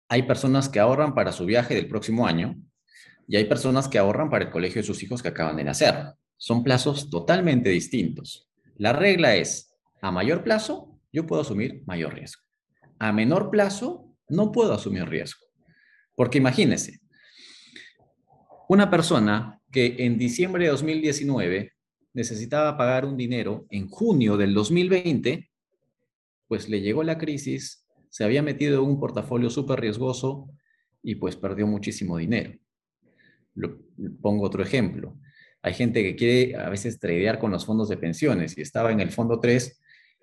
Hay 0.08 0.22
personas 0.24 0.68
que 0.68 0.80
ahorran 0.80 1.14
para 1.14 1.32
su 1.32 1.44
viaje 1.44 1.74
del 1.74 1.88
próximo 1.88 2.26
año 2.26 2.56
y 3.26 3.36
hay 3.36 3.44
personas 3.44 3.88
que 3.88 3.98
ahorran 3.98 4.28
para 4.28 4.44
el 4.44 4.50
colegio 4.50 4.82
de 4.82 4.86
sus 4.86 5.02
hijos 5.02 5.22
que 5.22 5.28
acaban 5.28 5.56
de 5.56 5.64
nacer. 5.64 6.14
Son 6.36 6.64
plazos 6.64 7.10
totalmente 7.10 7.70
distintos. 7.70 8.48
La 8.76 8.92
regla 8.92 9.36
es, 9.36 9.76
a 10.00 10.10
mayor 10.10 10.42
plazo, 10.42 10.98
yo 11.12 11.26
puedo 11.26 11.42
asumir 11.42 11.82
mayor 11.86 12.14
riesgo. 12.14 12.42
A 13.00 13.12
menor 13.12 13.50
plazo, 13.50 14.14
no 14.28 14.52
puedo 14.52 14.72
asumir 14.72 15.08
riesgo. 15.08 15.44
Porque 16.14 16.38
imagínense, 16.38 17.00
una 18.68 18.88
persona 18.88 19.60
que 19.72 19.96
en 19.98 20.18
diciembre 20.18 20.64
de 20.64 20.70
2019 20.70 21.72
necesitaba 22.12 22.76
pagar 22.76 23.04
un 23.04 23.16
dinero 23.16 23.66
en 23.70 23.88
junio 23.88 24.36
del 24.36 24.54
2020, 24.54 25.50
pues 26.46 26.68
le 26.68 26.80
llegó 26.80 27.02
la 27.02 27.18
crisis, 27.18 27.84
se 28.08 28.22
había 28.22 28.42
metido 28.42 28.82
en 28.82 28.88
un 28.88 29.00
portafolio 29.00 29.50
súper 29.50 29.80
riesgoso 29.80 30.48
y 31.02 31.16
pues 31.16 31.34
perdió 31.34 31.66
muchísimo 31.66 32.16
dinero 32.16 32.60
pongo 34.20 34.44
otro 34.44 34.62
ejemplo. 34.62 35.16
Hay 35.62 35.74
gente 35.74 36.02
que 36.02 36.16
quiere 36.16 36.56
a 36.56 36.68
veces 36.70 36.98
tradear 36.98 37.38
con 37.38 37.50
los 37.50 37.66
fondos 37.66 37.88
de 37.88 37.96
pensiones 37.96 38.56
y 38.56 38.62
estaba 38.62 38.92
en 38.92 39.00
el 39.00 39.10
fondo 39.10 39.40
3 39.40 39.80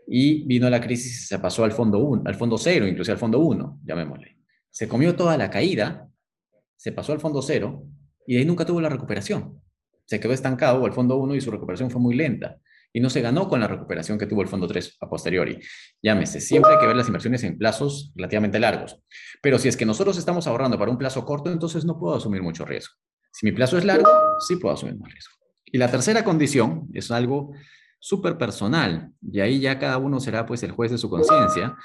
y 0.07 0.45
vino 0.45 0.69
la 0.69 0.79
crisis 0.79 1.23
y 1.23 1.25
se 1.25 1.39
pasó 1.39 1.65
al 1.65 1.73
fondo 1.73 1.99
1, 1.99 2.23
al 2.25 2.35
fondo 2.35 2.57
0, 2.57 2.87
incluso 2.87 3.11
al 3.11 3.17
fondo 3.17 3.39
1, 3.39 3.81
llamémosle. 3.83 4.37
Se 4.71 4.87
comió 4.87 5.15
toda 5.15 5.37
la 5.37 5.49
caída, 5.49 6.07
se 6.77 6.91
pasó 6.93 7.11
al 7.11 7.19
fondo 7.19 7.41
0 7.41 7.83
y 8.25 8.33
de 8.33 8.39
ahí 8.39 8.45
nunca 8.45 8.65
tuvo 8.65 8.79
la 8.79 8.89
recuperación. 8.89 9.61
Se 10.05 10.19
quedó 10.19 10.31
estancado 10.31 10.85
al 10.85 10.93
fondo 10.93 11.17
1 11.17 11.35
y 11.35 11.41
su 11.41 11.51
recuperación 11.51 11.91
fue 11.91 11.99
muy 11.99 12.15
lenta 12.15 12.57
y 12.93 13.01
no 13.01 13.09
se 13.09 13.21
ganó 13.21 13.49
con 13.49 13.59
la 13.59 13.67
recuperación 13.67 14.17
que 14.17 14.25
tuvo 14.25 14.41
el 14.41 14.47
fondo 14.47 14.65
3 14.65 14.97
a 15.01 15.09
posteriori. 15.09 15.59
Llámese, 16.01 16.39
siempre 16.39 16.71
hay 16.73 16.79
que 16.79 16.87
ver 16.87 16.95
las 16.95 17.07
inversiones 17.07 17.43
en 17.43 17.57
plazos 17.57 18.13
relativamente 18.15 18.59
largos. 18.59 19.01
Pero 19.41 19.59
si 19.59 19.67
es 19.67 19.75
que 19.75 19.85
nosotros 19.85 20.17
estamos 20.17 20.47
ahorrando 20.47 20.79
para 20.79 20.89
un 20.89 20.97
plazo 20.97 21.25
corto, 21.25 21.51
entonces 21.51 21.83
no 21.83 21.99
puedo 21.99 22.15
asumir 22.15 22.41
mucho 22.41 22.63
riesgo. 22.65 22.95
Si 23.31 23.45
mi 23.45 23.51
plazo 23.51 23.77
es 23.77 23.83
largo, 23.83 24.09
sí 24.47 24.55
puedo 24.55 24.73
asumir 24.73 24.97
más 24.97 25.11
riesgo. 25.11 25.35
Y 25.65 25.77
la 25.77 25.91
tercera 25.91 26.23
condición 26.23 26.87
es 26.93 27.11
algo 27.11 27.51
súper 28.07 28.37
personal, 28.37 29.11
y 29.21 29.41
ahí 29.41 29.59
ya 29.59 29.77
cada 29.77 29.97
uno 29.97 30.19
será 30.19 30.45
pues 30.45 30.63
el 30.63 30.71
juez 30.71 30.91
de 30.91 30.97
su 30.97 31.09
conciencia, 31.09 31.75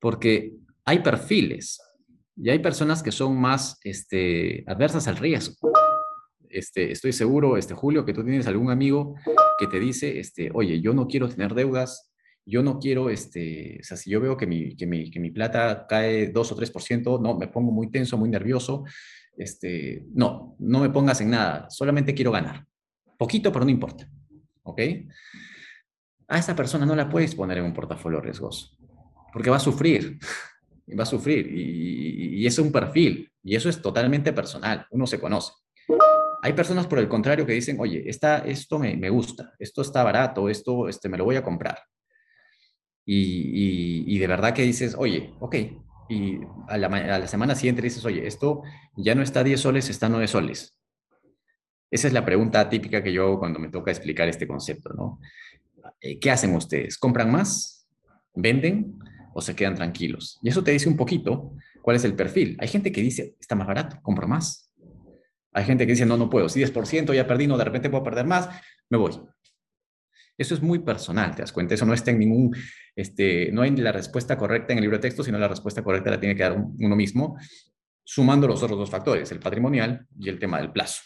porque 0.00 0.52
hay 0.84 0.98
perfiles, 1.00 1.80
y 2.36 2.50
hay 2.50 2.60
personas 2.60 3.02
que 3.02 3.12
son 3.12 3.40
más 3.40 3.78
este, 3.84 4.64
adversas 4.66 5.08
al 5.08 5.16
riesgo. 5.16 5.54
Este, 6.48 6.92
estoy 6.92 7.12
seguro, 7.12 7.56
este, 7.56 7.74
Julio, 7.74 8.04
que 8.04 8.12
tú 8.12 8.24
tienes 8.24 8.46
algún 8.46 8.70
amigo 8.70 9.14
que 9.58 9.66
te 9.66 9.78
dice, 9.78 10.18
este, 10.18 10.50
oye, 10.54 10.80
yo 10.80 10.94
no 10.94 11.06
quiero 11.06 11.28
tener 11.28 11.54
deudas, 11.54 12.12
yo 12.46 12.62
no 12.62 12.78
quiero, 12.78 13.10
este, 13.10 13.78
o 13.80 13.84
sea, 13.84 13.96
si 13.96 14.10
yo 14.10 14.20
veo 14.20 14.36
que 14.36 14.46
mi, 14.46 14.76
que 14.76 14.86
mi, 14.86 15.10
que 15.10 15.20
mi 15.20 15.30
plata 15.30 15.86
cae 15.88 16.28
2 16.28 16.52
o 16.52 16.56
3%, 16.56 17.20
no, 17.20 17.36
me 17.36 17.48
pongo 17.48 17.70
muy 17.70 17.90
tenso, 17.90 18.16
muy 18.16 18.30
nervioso, 18.30 18.84
este, 19.36 20.06
no, 20.14 20.56
no 20.58 20.80
me 20.80 20.90
pongas 20.90 21.20
en 21.20 21.30
nada, 21.30 21.68
solamente 21.70 22.14
quiero 22.14 22.32
ganar. 22.32 22.64
Poquito, 23.16 23.52
pero 23.52 23.64
no 23.64 23.70
importa. 23.70 24.08
¿Ok? 24.62 24.80
A 26.28 26.38
esa 26.38 26.54
persona 26.54 26.84
no 26.84 26.94
la 26.94 27.08
puedes 27.08 27.34
poner 27.34 27.58
en 27.58 27.64
un 27.64 27.72
portafolio 27.72 28.20
riesgoso, 28.20 28.76
porque 29.32 29.50
va 29.50 29.56
a 29.56 29.60
sufrir, 29.60 30.18
va 30.98 31.02
a 31.02 31.06
sufrir, 31.06 31.48
y, 31.50 32.46
es 32.46 32.58
un 32.58 32.70
perfil, 32.70 33.30
y 33.42 33.56
eso 33.56 33.68
es 33.68 33.82
totalmente 33.82 34.32
personal, 34.32 34.86
uno 34.90 35.06
se 35.06 35.18
conoce. 35.18 35.52
Hay 36.42 36.52
personas, 36.52 36.86
por 36.86 36.98
el 37.00 37.08
contrario, 37.08 37.44
que 37.44 37.52
dicen, 37.52 37.78
oye, 37.80 38.08
esta, 38.08 38.38
esto 38.38 38.78
me, 38.78 39.10
gusta, 39.10 39.54
esto 39.58 39.82
está 39.82 40.04
barato, 40.04 40.48
esto 40.48 40.88
este, 40.88 41.08
me 41.08 41.18
lo 41.18 41.24
voy 41.24 41.36
a 41.36 41.42
comprar. 41.42 41.78
Y, 43.04 44.04
y, 44.06 44.18
de 44.18 44.26
verdad 44.26 44.52
que 44.52 44.62
dices, 44.62 44.94
oye, 44.96 45.34
ok, 45.40 45.56
y 46.08 46.40
a 46.68 46.78
la, 46.78 47.26
semana 47.26 47.54
siguiente 47.54 47.82
dices, 47.82 48.04
oye, 48.04 48.26
esto 48.26 48.62
ya 48.96 49.14
no 49.14 49.22
está 49.22 49.44
10 49.44 49.60
soles, 49.60 49.90
está 49.90 50.08
9 50.08 50.26
soles. 50.26 50.74
Esa 51.90 52.06
es 52.06 52.12
la 52.12 52.24
pregunta 52.24 52.68
típica 52.68 53.02
que 53.02 53.12
yo 53.12 53.24
hago 53.24 53.38
cuando 53.38 53.58
me 53.58 53.68
toca 53.68 53.90
explicar 53.90 54.28
este 54.28 54.46
concepto, 54.46 54.92
¿no? 54.94 55.20
Eh, 56.00 56.18
¿Qué 56.18 56.30
hacen 56.30 56.54
ustedes? 56.54 56.98
¿Compran 56.98 57.30
más? 57.30 57.88
¿Venden? 58.34 58.98
¿O 59.34 59.40
se 59.40 59.54
quedan 59.54 59.74
tranquilos? 59.74 60.38
Y 60.42 60.48
eso 60.48 60.62
te 60.64 60.70
dice 60.70 60.88
un 60.88 60.96
poquito 60.96 61.54
cuál 61.82 61.96
es 61.96 62.04
el 62.04 62.14
perfil. 62.14 62.56
Hay 62.60 62.68
gente 62.68 62.92
que 62.92 63.00
dice, 63.00 63.36
está 63.40 63.54
más 63.54 63.66
barato, 63.66 63.98
compro 64.02 64.26
más. 64.26 64.72
Hay 65.52 65.64
gente 65.64 65.86
que 65.86 65.92
dice, 65.92 66.06
no, 66.06 66.16
no 66.16 66.28
puedo. 66.28 66.48
Si 66.48 66.60
10% 66.60 67.14
ya 67.14 67.26
perdí, 67.26 67.46
no, 67.46 67.56
de 67.56 67.64
repente 67.64 67.90
puedo 67.90 68.04
perder 68.04 68.26
más, 68.26 68.48
me 68.90 68.98
voy. 68.98 69.12
Eso 70.36 70.54
es 70.54 70.62
muy 70.62 70.78
personal, 70.78 71.34
¿te 71.34 71.42
das 71.42 71.52
cuenta? 71.52 71.74
Eso 71.74 71.84
no 71.84 71.94
está 71.94 72.12
en 72.12 72.20
ningún, 72.20 72.56
este, 72.94 73.50
no 73.50 73.62
hay 73.62 73.74
la 73.76 73.90
respuesta 73.90 74.38
correcta 74.38 74.72
en 74.72 74.78
el 74.78 74.82
libro 74.82 74.96
de 74.96 75.02
texto, 75.02 75.24
sino 75.24 75.36
la 75.36 75.48
respuesta 75.48 75.82
correcta 75.82 76.10
la 76.10 76.20
tiene 76.20 76.36
que 76.36 76.44
dar 76.44 76.56
uno 76.56 76.94
mismo, 76.94 77.36
sumando 78.04 78.46
los 78.46 78.62
otros 78.62 78.78
dos 78.78 78.88
factores, 78.88 79.32
el 79.32 79.40
patrimonial 79.40 80.06
y 80.16 80.28
el 80.28 80.38
tema 80.38 80.58
del 80.58 80.70
plazo. 80.70 81.02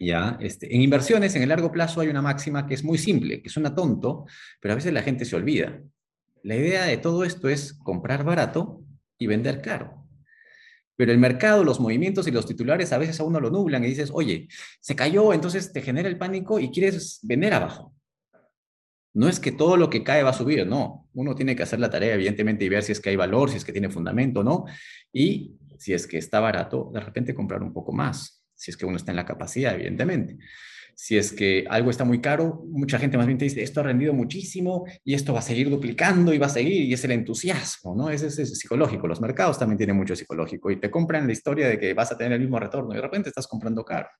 ¿Ya? 0.00 0.38
Este, 0.40 0.74
en 0.74 0.80
inversiones, 0.80 1.36
en 1.36 1.42
el 1.42 1.50
largo 1.50 1.70
plazo, 1.70 2.00
hay 2.00 2.08
una 2.08 2.22
máxima 2.22 2.66
que 2.66 2.72
es 2.72 2.82
muy 2.82 2.96
simple, 2.96 3.42
que 3.42 3.50
suena 3.50 3.74
tonto, 3.74 4.24
pero 4.58 4.72
a 4.72 4.76
veces 4.76 4.94
la 4.94 5.02
gente 5.02 5.26
se 5.26 5.36
olvida. 5.36 5.82
La 6.42 6.56
idea 6.56 6.86
de 6.86 6.96
todo 6.96 7.22
esto 7.22 7.50
es 7.50 7.74
comprar 7.74 8.24
barato 8.24 8.82
y 9.18 9.26
vender 9.26 9.60
caro. 9.60 10.06
Pero 10.96 11.12
el 11.12 11.18
mercado, 11.18 11.64
los 11.64 11.80
movimientos 11.80 12.26
y 12.26 12.30
los 12.30 12.46
titulares 12.46 12.94
a 12.94 12.98
veces 12.98 13.20
a 13.20 13.24
uno 13.24 13.40
lo 13.40 13.50
nublan 13.50 13.84
y 13.84 13.88
dices, 13.88 14.10
oye, 14.12 14.48
se 14.80 14.96
cayó, 14.96 15.34
entonces 15.34 15.70
te 15.70 15.82
genera 15.82 16.08
el 16.08 16.16
pánico 16.16 16.58
y 16.58 16.70
quieres 16.70 17.20
vender 17.22 17.52
abajo. 17.52 17.94
No 19.12 19.28
es 19.28 19.38
que 19.38 19.52
todo 19.52 19.76
lo 19.76 19.90
que 19.90 20.02
cae 20.02 20.22
va 20.22 20.30
a 20.30 20.34
subir, 20.34 20.66
no. 20.66 21.08
Uno 21.12 21.34
tiene 21.34 21.54
que 21.54 21.62
hacer 21.62 21.78
la 21.78 21.90
tarea, 21.90 22.14
evidentemente, 22.14 22.64
y 22.64 22.70
ver 22.70 22.82
si 22.82 22.92
es 22.92 23.00
que 23.00 23.10
hay 23.10 23.16
valor, 23.16 23.50
si 23.50 23.58
es 23.58 23.64
que 23.66 23.72
tiene 23.72 23.90
fundamento, 23.90 24.42
¿no? 24.42 24.64
Y 25.12 25.56
si 25.78 25.92
es 25.92 26.06
que 26.06 26.16
está 26.16 26.40
barato, 26.40 26.90
de 26.94 27.00
repente 27.00 27.34
comprar 27.34 27.62
un 27.62 27.72
poco 27.72 27.92
más, 27.92 28.39
si 28.60 28.70
es 28.70 28.76
que 28.76 28.84
uno 28.84 28.98
está 28.98 29.10
en 29.10 29.16
la 29.16 29.24
capacidad, 29.24 29.74
evidentemente. 29.74 30.36
Si 30.94 31.16
es 31.16 31.32
que 31.32 31.64
algo 31.70 31.88
está 31.88 32.04
muy 32.04 32.20
caro, 32.20 32.62
mucha 32.68 32.98
gente 32.98 33.16
más 33.16 33.26
bien 33.26 33.38
te 33.38 33.46
dice, 33.46 33.62
esto 33.62 33.80
ha 33.80 33.84
rendido 33.84 34.12
muchísimo 34.12 34.84
y 35.02 35.14
esto 35.14 35.32
va 35.32 35.38
a 35.38 35.42
seguir 35.42 35.70
duplicando 35.70 36.34
y 36.34 36.38
va 36.38 36.44
a 36.44 36.50
seguir, 36.50 36.82
y 36.82 36.92
es 36.92 37.02
el 37.04 37.12
entusiasmo, 37.12 37.96
¿no? 37.96 38.10
Ese 38.10 38.26
es, 38.26 38.58
psicológico. 38.58 39.08
Los 39.08 39.22
mercados 39.22 39.58
también 39.58 39.78
tienen 39.78 39.96
mucho 39.96 40.14
psicológico 40.14 40.70
y 40.70 40.78
te 40.78 40.90
compran 40.90 41.26
la 41.26 41.32
historia 41.32 41.68
de 41.68 41.78
que 41.78 41.94
vas 41.94 42.12
a 42.12 42.18
tener 42.18 42.34
el 42.34 42.40
mismo 42.40 42.60
retorno 42.60 42.92
y 42.92 42.96
de 42.96 43.02
repente 43.02 43.30
estás 43.30 43.46
comprando 43.46 43.82
caro. 43.82 44.10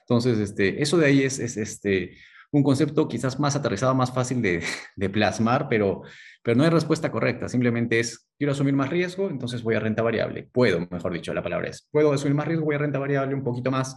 Entonces, 0.00 0.38
este, 0.38 0.82
eso 0.82 0.98
de 0.98 1.06
ahí 1.06 1.22
es, 1.22 1.38
es 1.38 1.56
este, 1.56 2.18
un 2.50 2.62
concepto 2.62 3.08
quizás 3.08 3.38
más 3.38 3.56
aterrizado, 3.56 3.94
más 3.94 4.12
fácil 4.12 4.42
de, 4.96 5.10
plasmar, 5.10 5.68
pero, 5.68 6.02
pero 6.42 6.56
no 6.56 6.64
hay 6.64 6.70
respuesta 6.70 7.10
correcta. 7.10 7.48
Simplemente 7.48 8.00
es, 8.00 8.28
quiero 8.38 8.52
asumir 8.52 8.74
más 8.74 8.90
riesgo, 8.90 9.28
entonces 9.28 9.62
voy 9.62 9.74
a 9.74 9.80
renta 9.80 10.02
variable. 10.02 10.48
Puedo, 10.52 10.86
mejor 10.90 11.12
dicho, 11.12 11.34
la 11.34 11.42
palabra 11.42 11.68
es, 11.68 11.88
puedo 11.90 12.12
asumir 12.12 12.34
más 12.34 12.48
riesgo, 12.48 12.64
voy 12.64 12.76
a 12.76 12.78
renta 12.78 12.98
variable 12.98 13.34
un 13.34 13.44
poquito 13.44 13.70
más. 13.70 13.96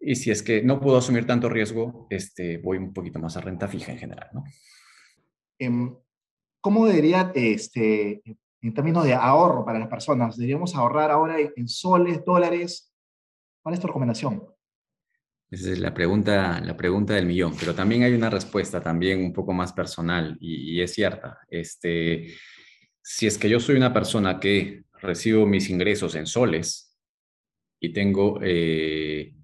Y 0.00 0.16
si 0.16 0.30
es 0.30 0.42
que 0.42 0.62
no 0.62 0.80
puedo 0.80 0.98
asumir 0.98 1.26
tanto 1.26 1.48
riesgo, 1.48 2.06
este, 2.10 2.58
voy 2.58 2.78
un 2.78 2.92
poquito 2.92 3.18
más 3.18 3.36
a 3.36 3.40
renta 3.40 3.68
fija 3.68 3.92
en 3.92 3.98
general. 3.98 4.28
¿no? 4.32 4.44
Em, 5.58 5.96
¿Cómo 6.60 6.86
debería, 6.86 7.32
este, 7.34 8.22
en 8.62 8.74
términos 8.74 9.04
de 9.04 9.14
ahorro 9.14 9.64
para 9.64 9.78
las 9.78 9.88
personas, 9.88 10.36
deberíamos 10.36 10.74
ahorrar 10.74 11.10
ahora 11.10 11.36
en 11.38 11.68
soles, 11.68 12.24
dólares? 12.24 12.94
¿Cuál 13.62 13.74
es 13.74 13.80
tu 13.80 13.86
recomendación? 13.86 14.53
Esa 15.50 15.70
es 15.70 15.78
la 15.78 15.94
pregunta, 15.94 16.60
la 16.60 16.76
pregunta 16.76 17.14
del 17.14 17.26
millón, 17.26 17.54
pero 17.58 17.74
también 17.74 18.02
hay 18.02 18.12
una 18.12 18.30
respuesta 18.30 18.82
también 18.82 19.20
un 19.20 19.32
poco 19.32 19.52
más 19.52 19.72
personal 19.72 20.36
y, 20.40 20.80
es 20.80 20.92
cierta. 20.92 21.38
Este, 21.48 22.34
si 23.02 23.26
es 23.26 23.38
que 23.38 23.48
yo 23.48 23.60
soy 23.60 23.76
una 23.76 23.92
persona 23.92 24.40
que 24.40 24.84
recibo 25.00 25.46
mis 25.46 25.70
ingresos 25.70 26.14
en 26.14 26.26
soles 26.26 26.96
y 27.78 27.92
tengo 27.92 28.40
eh, 28.42 29.34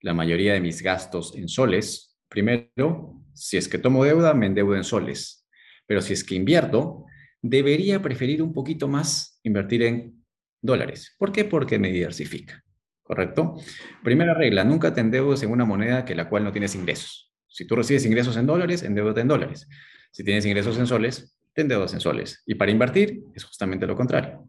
la 0.00 0.12
mayoría 0.12 0.52
de 0.52 0.60
mis 0.60 0.82
gastos 0.82 1.34
en 1.36 1.48
soles, 1.48 2.18
primero, 2.28 3.22
si 3.32 3.56
es 3.56 3.68
que 3.68 3.78
tomo 3.78 4.04
deuda, 4.04 4.34
me 4.34 4.46
endeudo 4.46 4.76
en 4.76 4.84
soles, 4.84 5.46
pero 5.86 6.02
si 6.02 6.12
es 6.12 6.24
que 6.24 6.34
invierto, 6.34 7.06
debería 7.40 8.02
preferir 8.02 8.42
un 8.42 8.52
poquito 8.52 8.88
más 8.88 9.40
invertir 9.42 9.82
en 9.84 10.24
dólares. 10.60 11.14
¿Por 11.18 11.32
qué? 11.32 11.44
Porque 11.44 11.78
me 11.78 11.92
diversifica. 11.92 12.65
¿Correcto? 13.06 13.54
Primera 14.02 14.34
regla, 14.34 14.64
nunca 14.64 14.92
te 14.92 15.00
endeudes 15.00 15.42
en 15.42 15.50
una 15.50 15.64
moneda 15.64 16.04
que 16.04 16.14
la 16.14 16.28
cual 16.28 16.42
no 16.42 16.50
tienes 16.50 16.74
ingresos. 16.74 17.32
Si 17.46 17.64
tú 17.64 17.76
recibes 17.76 18.04
ingresos 18.04 18.36
en 18.36 18.46
dólares, 18.46 18.82
endeudate 18.82 19.20
en 19.20 19.28
dólares. 19.28 19.68
Si 20.10 20.24
tienes 20.24 20.44
ingresos 20.44 20.76
en 20.78 20.86
soles, 20.86 21.36
ten 21.54 21.68
deudas 21.68 21.94
en 21.94 22.00
soles. 22.00 22.42
Y 22.46 22.56
para 22.56 22.72
invertir 22.72 23.22
es 23.34 23.44
justamente 23.44 23.86
lo 23.86 23.94
contrario. 23.94 24.48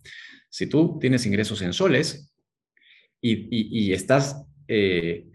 Si 0.49 0.67
tú 0.67 0.97
tienes 0.99 1.25
ingresos 1.25 1.61
en 1.61 1.71
soles 1.71 2.33
y, 3.21 3.93
estás 3.93 4.43
eh, 4.67 5.27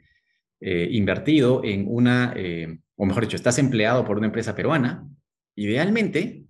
eh, 0.60 0.88
invertido 0.90 1.62
en 1.64 1.86
una, 1.88 2.32
eh, 2.36 2.78
o 2.96 3.06
mejor 3.06 3.24
dicho, 3.24 3.36
estás 3.36 3.58
empleado 3.58 4.04
por 4.04 4.18
una 4.18 4.26
empresa 4.26 4.54
peruana, 4.54 5.06
idealmente 5.54 6.44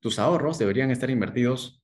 tus 0.00 0.18
ahorros 0.18 0.58
deberían 0.58 0.90
estar 0.90 1.10
invertidos 1.10 1.82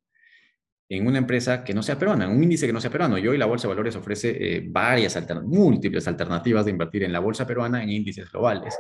en 0.97 1.07
una 1.07 1.19
empresa 1.19 1.65
que 1.65 1.75
no 1.75 1.83
sea 1.83 1.99
peruana, 1.99 2.25
en 2.25 2.31
un 2.31 2.43
índice 2.43 2.67
que 2.67 2.73
no 2.73 2.81
sea 2.81 2.91
peruano. 2.91 3.19
Y 3.19 3.27
hoy 3.27 3.39
la 3.39 3.47
Bolsa 3.47 3.69
de 3.69 3.75
Valores 3.75 3.97
ofrece 3.97 4.63
varias, 4.67 5.19
múltiples 5.45 6.07
alternativas 6.09 6.65
de 6.65 6.71
invertir 6.71 7.05
en 7.05 7.13
la 7.13 7.21
Bolsa 7.21 7.47
peruana 7.47 7.83
en 7.83 7.91
índices 7.91 8.31
globales. 8.31 8.77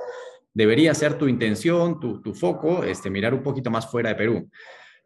Debería 0.53 0.95
ser 0.95 1.19
tu 1.19 1.27
intención, 1.27 1.99
tu, 1.99 2.23
tu 2.23 2.33
foco, 2.33 2.85
este, 2.85 3.11
mirar 3.11 3.35
un 3.35 3.43
poquito 3.43 3.71
más 3.71 3.91
fuera 3.91 4.11
de 4.11 4.15
Perú. 4.15 4.51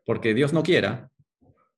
Porque 0.05 0.35
Dios 0.35 0.53
no 0.53 0.63
quiera, 0.63 1.11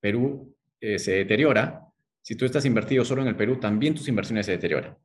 Perú 0.01 0.57
eh, 0.81 0.99
se 0.99 1.13
deteriora, 1.13 1.83
si 2.23 2.37
tú 2.37 2.45
estás 2.45 2.65
invertido 2.65 3.05
solo 3.05 3.23
en 3.23 3.29
el 3.29 3.37
Perú, 3.37 3.59
también 3.59 3.95
tus 3.95 4.09
inversiones 4.09 4.47
se 4.47 4.53
deterioran. 4.53 4.97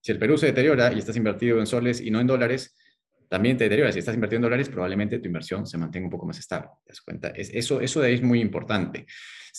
Si 0.00 0.12
el 0.12 0.18
Perú 0.18 0.38
se 0.38 0.46
deteriora 0.46 0.92
y 0.92 0.98
estás 0.98 1.16
invertido 1.16 1.58
en 1.58 1.66
soles 1.66 2.00
y 2.00 2.10
no 2.10 2.20
en 2.20 2.26
dólares, 2.26 2.76
también 3.28 3.56
te 3.56 3.64
deteriora. 3.64 3.92
Si 3.92 3.98
estás 3.98 4.14
invertido 4.14 4.38
en 4.38 4.42
dólares, 4.42 4.68
probablemente 4.68 5.18
tu 5.18 5.26
inversión 5.26 5.66
se 5.66 5.76
mantenga 5.76 6.06
un 6.06 6.10
poco 6.10 6.26
más 6.26 6.38
estable. 6.38 6.68
¿Te 6.84 6.92
das 6.92 7.00
cuenta? 7.00 7.28
Es, 7.28 7.50
eso, 7.52 7.80
eso 7.80 8.00
de 8.00 8.08
ahí 8.08 8.14
es 8.14 8.22
muy 8.22 8.40
importante. 8.40 9.06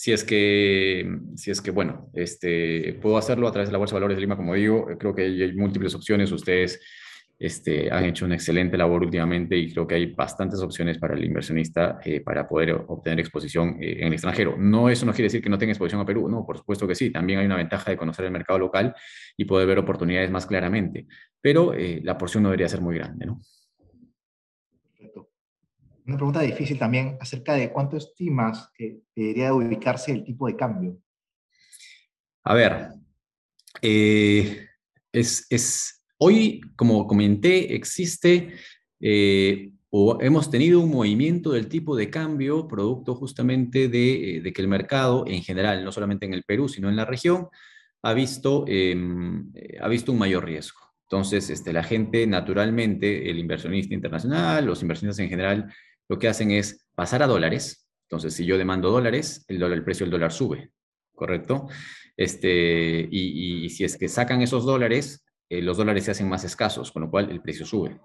Si 0.00 0.12
es 0.12 0.24
que, 0.24 1.14
si 1.36 1.50
es 1.50 1.60
que 1.60 1.70
bueno, 1.70 2.08
este, 2.14 2.98
puedo 3.02 3.18
hacerlo 3.18 3.46
a 3.46 3.52
través 3.52 3.68
de 3.68 3.72
la 3.72 3.76
Bolsa 3.76 3.94
de 3.94 3.96
Valores 3.96 4.16
de 4.16 4.22
Lima, 4.22 4.34
como 4.34 4.54
digo, 4.54 4.86
creo 4.98 5.14
que 5.14 5.24
hay 5.24 5.52
múltiples 5.52 5.94
opciones. 5.94 6.32
Ustedes 6.32 6.80
este, 7.38 7.92
han 7.92 8.06
hecho 8.06 8.24
una 8.24 8.36
excelente 8.36 8.78
labor 8.78 9.02
últimamente 9.02 9.58
y 9.58 9.70
creo 9.70 9.86
que 9.86 9.96
hay 9.96 10.06
bastantes 10.06 10.58
opciones 10.60 10.96
para 10.96 11.12
el 11.12 11.22
inversionista 11.22 12.00
eh, 12.02 12.22
para 12.22 12.48
poder 12.48 12.82
obtener 12.88 13.20
exposición 13.20 13.76
eh, 13.78 13.98
en 13.98 14.06
el 14.06 14.14
extranjero. 14.14 14.56
No, 14.56 14.88
eso 14.88 15.04
no 15.04 15.12
quiere 15.12 15.24
decir 15.24 15.42
que 15.42 15.50
no 15.50 15.58
tenga 15.58 15.72
exposición 15.72 16.00
a 16.00 16.06
Perú, 16.06 16.30
no, 16.30 16.46
por 16.46 16.56
supuesto 16.56 16.88
que 16.88 16.94
sí. 16.94 17.10
También 17.10 17.40
hay 17.40 17.44
una 17.44 17.56
ventaja 17.56 17.90
de 17.90 17.98
conocer 17.98 18.24
el 18.24 18.30
mercado 18.30 18.58
local 18.58 18.94
y 19.36 19.44
poder 19.44 19.66
ver 19.66 19.80
oportunidades 19.80 20.30
más 20.30 20.46
claramente, 20.46 21.08
pero 21.42 21.74
eh, 21.74 22.00
la 22.02 22.16
porción 22.16 22.44
no 22.44 22.48
debería 22.48 22.70
ser 22.70 22.80
muy 22.80 22.96
grande, 22.96 23.26
¿no? 23.26 23.42
Una 26.10 26.18
pregunta 26.18 26.40
difícil 26.40 26.78
también 26.78 27.16
acerca 27.20 27.54
de 27.54 27.70
cuánto 27.70 27.96
estimas 27.96 28.70
que 28.74 29.00
debería 29.14 29.54
ubicarse 29.54 30.12
el 30.12 30.24
tipo 30.24 30.46
de 30.46 30.56
cambio. 30.56 30.98
A 32.44 32.54
ver, 32.54 32.90
es, 33.80 35.46
es 35.48 36.00
Hoy, 36.22 36.60
como 36.76 37.06
comenté, 37.06 37.74
existe 37.74 38.52
eh, 39.00 39.72
o 39.88 40.18
hemos 40.20 40.50
tenido 40.50 40.80
un 40.80 40.90
movimiento 40.90 41.52
del 41.52 41.66
tipo 41.66 41.96
de 41.96 42.10
cambio 42.10 42.68
producto 42.68 43.14
justamente 43.14 43.88
de, 43.88 44.36
eh, 44.36 44.52
que 44.52 44.60
el 44.60 44.68
mercado 44.68 45.24
en 45.26 45.42
general, 45.42 45.82
no 45.82 45.92
solamente 45.92 46.26
en 46.26 46.34
el 46.34 46.42
Perú, 46.42 46.68
sino 46.68 46.90
en 46.90 46.96
la 46.96 47.06
región, 47.06 47.48
ha 48.02 48.12
visto, 48.12 48.66
em, 48.68 49.50
eh, 49.54 49.78
ha 49.80 49.88
visto 49.88 50.12
un 50.12 50.18
mayor 50.18 50.44
riesgo. 50.44 50.80
Entonces, 51.04 51.48
este, 51.48 51.72
la 51.72 51.82
gente, 51.82 52.26
naturalmente, 52.26 53.30
el 53.30 53.38
inversionista 53.38 53.94
internacional, 53.94 54.66
los 54.66 54.82
inversionistas 54.82 55.24
en 55.24 55.30
general, 55.30 55.72
lo 56.10 56.18
que 56.18 56.26
hacen 56.26 56.50
es 56.50 56.88
pasar 56.96 57.22
a 57.22 57.28
dólares. 57.28 57.88
Entonces, 58.08 58.34
si 58.34 58.44
yo 58.44 58.58
demando 58.58 58.90
dólares, 58.90 59.44
el, 59.46 59.60
dólar, 59.60 59.78
el 59.78 59.84
precio 59.84 60.04
del 60.04 60.10
dólar 60.10 60.32
sube, 60.32 60.72
¿correcto? 61.14 61.68
Este, 62.16 63.08
y, 63.08 63.64
y 63.64 63.70
si 63.70 63.84
es 63.84 63.96
que 63.96 64.08
sacan 64.08 64.42
esos 64.42 64.64
dólares, 64.66 65.24
eh, 65.48 65.62
los 65.62 65.76
dólares 65.76 66.04
se 66.04 66.10
hacen 66.10 66.28
más 66.28 66.42
escasos, 66.42 66.90
con 66.90 67.02
lo 67.02 67.10
cual 67.10 67.30
el 67.30 67.40
precio 67.40 67.64
sube. 67.64 67.96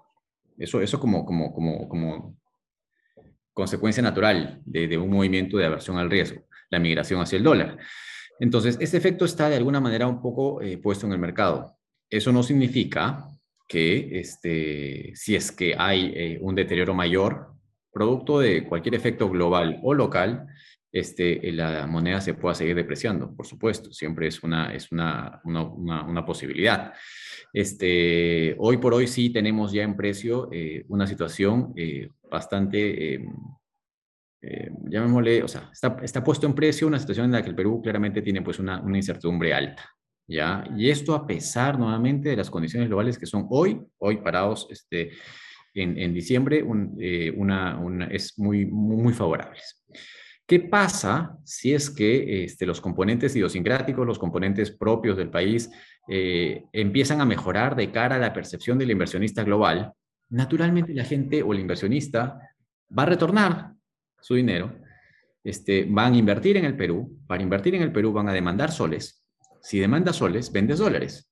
Eso, 0.56 0.80
eso 0.80 1.00
como, 1.00 1.26
como, 1.26 1.52
como, 1.52 1.88
como 1.88 2.38
consecuencia 3.52 4.04
natural 4.04 4.62
de, 4.64 4.96
un 4.96 5.10
movimiento 5.10 5.56
de 5.56 5.66
aversión 5.66 5.98
al 5.98 6.08
riesgo, 6.08 6.44
la 6.70 6.78
migración 6.78 7.20
hacia 7.20 7.38
el 7.38 7.42
dólar. 7.42 7.76
Entonces, 8.38 8.78
este 8.80 8.98
efecto 8.98 9.24
está 9.24 9.48
de 9.48 9.56
alguna 9.56 9.80
manera 9.80 10.06
un 10.06 10.22
poco 10.22 10.62
eh, 10.62 10.78
puesto 10.78 11.06
en 11.06 11.12
el 11.12 11.18
mercado. 11.18 11.76
Eso 12.08 12.30
no 12.30 12.44
significa 12.44 13.28
que 13.66 14.20
este, 14.20 15.10
si 15.16 15.34
es 15.34 15.50
que 15.50 15.74
hay 15.76 16.12
eh, 16.14 16.38
un 16.40 16.54
deterioro 16.54 16.94
mayor, 16.94 17.55
producto 17.96 18.40
de 18.40 18.64
cualquier 18.64 18.94
efecto 18.94 19.30
global 19.30 19.80
o 19.82 19.94
local, 19.94 20.46
este, 20.92 21.50
la 21.52 21.86
moneda 21.86 22.20
se 22.20 22.34
pueda 22.34 22.54
seguir 22.54 22.76
depreciando, 22.76 23.34
por 23.34 23.46
supuesto, 23.46 23.90
siempre 23.90 24.26
es 24.26 24.42
una, 24.42 24.74
es 24.74 24.92
una, 24.92 25.40
una, 25.44 26.04
una 26.04 26.24
posibilidad. 26.26 26.92
Este, 27.54 28.54
hoy 28.58 28.76
por 28.76 28.92
hoy 28.92 29.06
sí 29.06 29.30
tenemos 29.30 29.72
ya 29.72 29.82
en 29.82 29.96
precio 29.96 30.50
eh, 30.52 30.84
una 30.88 31.06
situación 31.06 31.72
eh, 31.74 32.10
bastante, 32.30 33.14
eh, 33.14 33.24
eh, 34.42 34.70
llamémosle, 34.90 35.42
o 35.42 35.48
sea, 35.48 35.70
está, 35.72 35.96
está, 36.02 36.22
puesto 36.22 36.46
en 36.46 36.54
precio 36.54 36.86
una 36.86 36.98
situación 36.98 37.24
en 37.26 37.32
la 37.32 37.42
que 37.42 37.48
el 37.48 37.56
Perú 37.56 37.80
claramente 37.82 38.20
tiene 38.20 38.42
pues 38.42 38.58
una, 38.58 38.82
una 38.82 38.98
incertidumbre 38.98 39.54
alta. 39.54 39.90
¿ya? 40.28 40.64
Y 40.76 40.90
esto 40.90 41.14
a 41.14 41.26
pesar 41.26 41.78
nuevamente 41.78 42.28
de 42.28 42.36
las 42.36 42.50
condiciones 42.50 42.88
globales 42.88 43.18
que 43.18 43.26
son 43.26 43.46
hoy, 43.48 43.80
hoy 43.98 44.18
parados 44.18 44.66
este, 44.70 45.12
en, 45.76 46.14
diciembre, 46.14 46.62
una, 46.62 48.08
es 48.10 48.38
muy, 48.38 48.66
muy 48.66 49.12
favorables. 49.12 49.84
¿Qué 50.46 50.60
pasa 50.60 51.36
si 51.44 51.74
es 51.74 51.90
que 51.90 52.44
este, 52.44 52.66
los 52.66 52.80
componentes 52.80 53.34
idiosincráticos, 53.34 54.06
los 54.06 54.18
componentes 54.18 54.70
propios 54.70 55.16
del 55.16 55.28
país, 55.28 55.70
eh, 56.08 56.62
empiezan 56.72 57.20
a 57.20 57.24
mejorar 57.24 57.74
de 57.74 57.90
cara 57.90 58.14
a 58.14 58.20
la 58.20 58.32
percepción 58.32 58.78
del 58.78 58.92
inversionista 58.92 59.42
global? 59.42 59.92
Naturalmente 60.30 60.94
la 60.94 61.04
gente 61.04 61.42
o 61.42 61.52
el 61.52 61.58
inversionista 61.58 62.40
va 62.96 63.02
a 63.02 63.06
retornar 63.06 63.72
su 64.20 64.34
dinero, 64.34 64.72
este, 65.42 65.84
van 65.88 66.14
a 66.14 66.16
invertir 66.16 66.56
en 66.56 66.64
el 66.64 66.76
Perú, 66.76 67.18
para 67.26 67.42
invertir 67.42 67.74
en 67.74 67.82
el 67.82 67.92
Perú 67.92 68.12
van 68.12 68.28
a 68.28 68.32
demandar 68.32 68.70
soles, 68.70 69.24
si 69.60 69.80
demanda 69.80 70.12
soles, 70.12 70.52
vendes 70.52 70.78
dólares. 70.78 71.28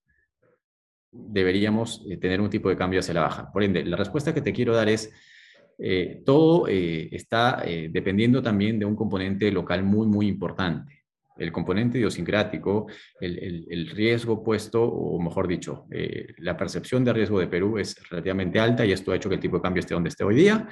Deberíamos 1.14 2.05
eh, 2.09 2.16
tener 2.16 2.40
un 2.40 2.50
tipo 2.50 2.68
de 2.68 2.77
cambio 2.77 3.00
hacia 3.00 3.14
la 3.14 3.22
baja. 3.22 3.53
Por 3.53 3.62
ende, 3.62 3.85
la 3.85 3.96
respuesta 3.96 4.35
que 4.35 4.40
te 4.40 4.53
quiero 4.53 4.74
dar 4.74 4.88
es, 4.88 5.12
eh, 5.79 6.22
todo 6.24 6.68
eh, 6.68 7.09
está 7.12 7.64
dependiendo 7.90 8.42
también 8.42 8.79
de 8.79 8.85
un 8.85 8.96
componente 8.96 9.50
local 9.50 9.83
muy, 9.83 10.07
muy 10.07 10.27
importante. 10.29 11.05
El 11.37 11.50
componente 11.50 11.98
idiosincrático, 11.98 12.87
el, 13.20 13.66
el, 13.68 13.90
riesgo 13.90 14.44
puesto, 14.44 14.85
o 14.85 15.20
mejor 15.20 15.48
dicho, 15.48 15.87
la 16.38 16.57
percepción 16.57 17.05
de 17.05 17.12
riesgo 17.12 17.40
de 17.40 17.48
Perú 17.48 17.77
es 17.77 17.96
relativamente 18.09 18.61
alta 18.61 18.87
y 18.87 18.92
esto 18.92 19.11
ha 19.11 19.16
hecho 19.16 19.29
que 19.29 19.35
el 19.35 19.40
tipo 19.40 19.57
de 19.57 19.62
cambio 19.62 19.81
esté 19.81 19.94
donde 19.94 20.11
esté 20.11 20.22
hoy 20.22 20.37
día. 20.37 20.68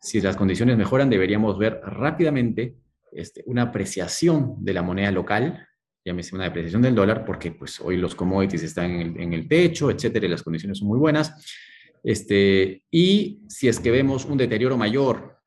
Si 0.00 0.18
las 0.22 0.34
condiciones 0.34 0.78
mejoran, 0.78 1.10
deberíamos 1.10 1.58
ver 1.58 1.80
rápidamente 1.82 2.76
este, 3.12 3.42
una 3.46 3.62
apreciación 3.62 4.56
de 4.58 4.72
la 4.72 4.82
moneda 4.82 5.10
local, 5.10 5.66
llámese 6.06 6.34
una 6.34 6.44
depreciación 6.44 6.80
del 6.80 6.94
dólar, 6.94 7.26
porque 7.26 7.52
pues 7.52 7.80
hoy 7.80 7.98
los 7.98 8.14
commodities 8.14 8.62
están 8.62 8.90
en 8.92 9.00
el, 9.00 9.20
en 9.20 9.32
el 9.34 9.46
techo, 9.46 9.90
etcétera, 9.90 10.24
y 10.24 10.30
las 10.30 10.42
condiciones 10.42 10.78
son 10.78 10.88
muy 10.88 10.98
buenas 10.98 11.34
este, 12.06 12.84
y 12.88 13.42
si 13.48 13.66
es 13.66 13.80
que 13.80 13.90
vemos 13.90 14.26
un 14.26 14.38
deterioro 14.38 14.76
mayor 14.76 15.40